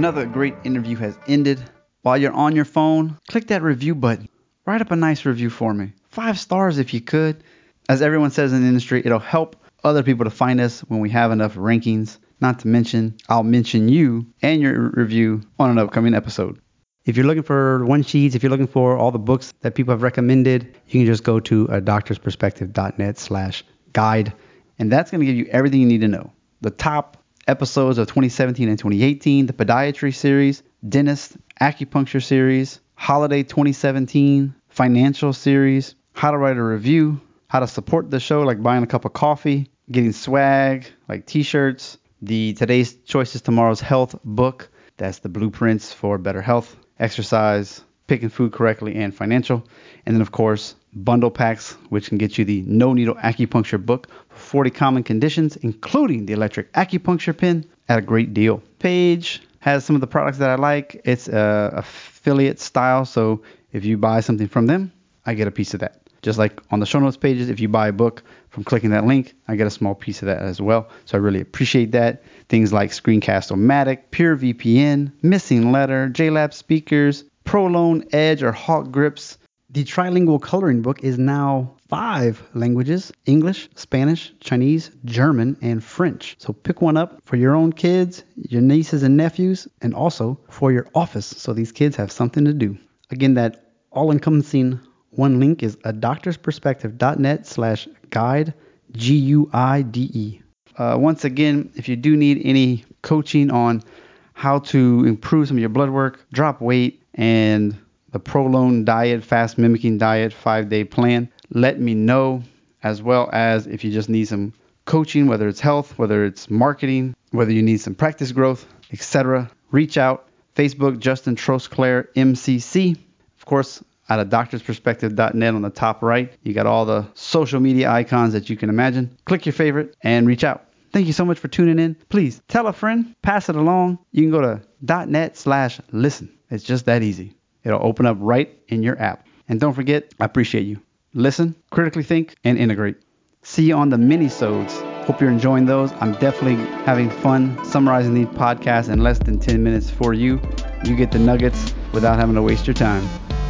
[0.00, 1.60] Another great interview has ended.
[2.00, 4.30] While you're on your phone, click that review button.
[4.64, 5.92] Write up a nice review for me.
[6.08, 7.44] Five stars if you could.
[7.86, 11.10] As everyone says in the industry, it'll help other people to find us when we
[11.10, 12.16] have enough rankings.
[12.40, 16.58] Not to mention, I'll mention you and your review on an upcoming episode.
[17.04, 19.92] If you're looking for one sheets, if you're looking for all the books that people
[19.92, 24.32] have recommended, you can just go to uh, a doctorsperspective.net slash guide.
[24.78, 26.32] And that's going to give you everything you need to know.
[26.62, 34.54] The top episodes of 2017 and 2018, the podiatry series, dentist, acupuncture series, holiday 2017,
[34.68, 38.86] financial series, how to write a review, how to support the show like buying a
[38.86, 45.28] cup of coffee, getting swag like t-shirts, the Today's Choices Tomorrow's Health book, that's the
[45.28, 49.66] blueprints for better health, exercise, picking food correctly, and financial.
[50.04, 54.08] And then, of course, bundle packs, which can get you the no needle acupuncture book
[54.28, 58.62] for 40 common conditions, including the electric acupuncture pin at a great deal.
[58.78, 61.00] Page has some of the products that I like.
[61.04, 64.92] It's a affiliate style, so if you buy something from them,
[65.26, 66.00] I get a piece of that.
[66.22, 69.06] Just like on the show notes pages, if you buy a book from clicking that
[69.06, 70.88] link, I get a small piece of that as well.
[71.06, 72.22] So I really appreciate that.
[72.48, 79.38] Things like Screencast-O-Matic, Pure VPN, Missinglettr, JLab speakers, Prolone Edge or Hawk grips.
[79.72, 86.34] The trilingual coloring book is now five languages English, Spanish, Chinese, German, and French.
[86.38, 90.72] So pick one up for your own kids, your nieces and nephews, and also for
[90.72, 92.76] your office so these kids have something to do.
[93.10, 98.52] Again, that all encompassing one link is a doctorsperspective.net slash guide,
[98.90, 100.40] G U I D E.
[100.78, 103.84] Uh, once again, if you do need any coaching on
[104.32, 107.78] how to improve some of your blood work, drop weight, and
[108.12, 112.42] the ProLon diet, fast mimicking diet, five day plan, let me know.
[112.82, 114.54] As well as if you just need some
[114.86, 119.50] coaching, whether it's health, whether it's marketing, whether you need some practice growth, etc.
[119.70, 120.28] Reach out.
[120.56, 122.96] Facebook, Justin Trosclair, MCC.
[123.38, 127.90] Of course, at a doctorsperspective.net on the top right, you got all the social media
[127.90, 129.16] icons that you can imagine.
[129.24, 130.64] Click your favorite and reach out.
[130.92, 131.94] Thank you so much for tuning in.
[132.08, 133.98] Please tell a friend, pass it along.
[134.10, 136.36] You can go to .net slash listen.
[136.50, 137.34] It's just that easy.
[137.64, 139.26] It'll open up right in your app.
[139.48, 140.80] And don't forget, I appreciate you.
[141.12, 142.96] Listen, critically think, and integrate.
[143.42, 144.80] See you on the mini-sodes.
[145.06, 145.92] Hope you're enjoying those.
[146.00, 150.40] I'm definitely having fun summarizing these podcasts in less than 10 minutes for you.
[150.84, 153.02] You get the nuggets without having to waste your time.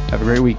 [0.09, 0.57] Have a great week.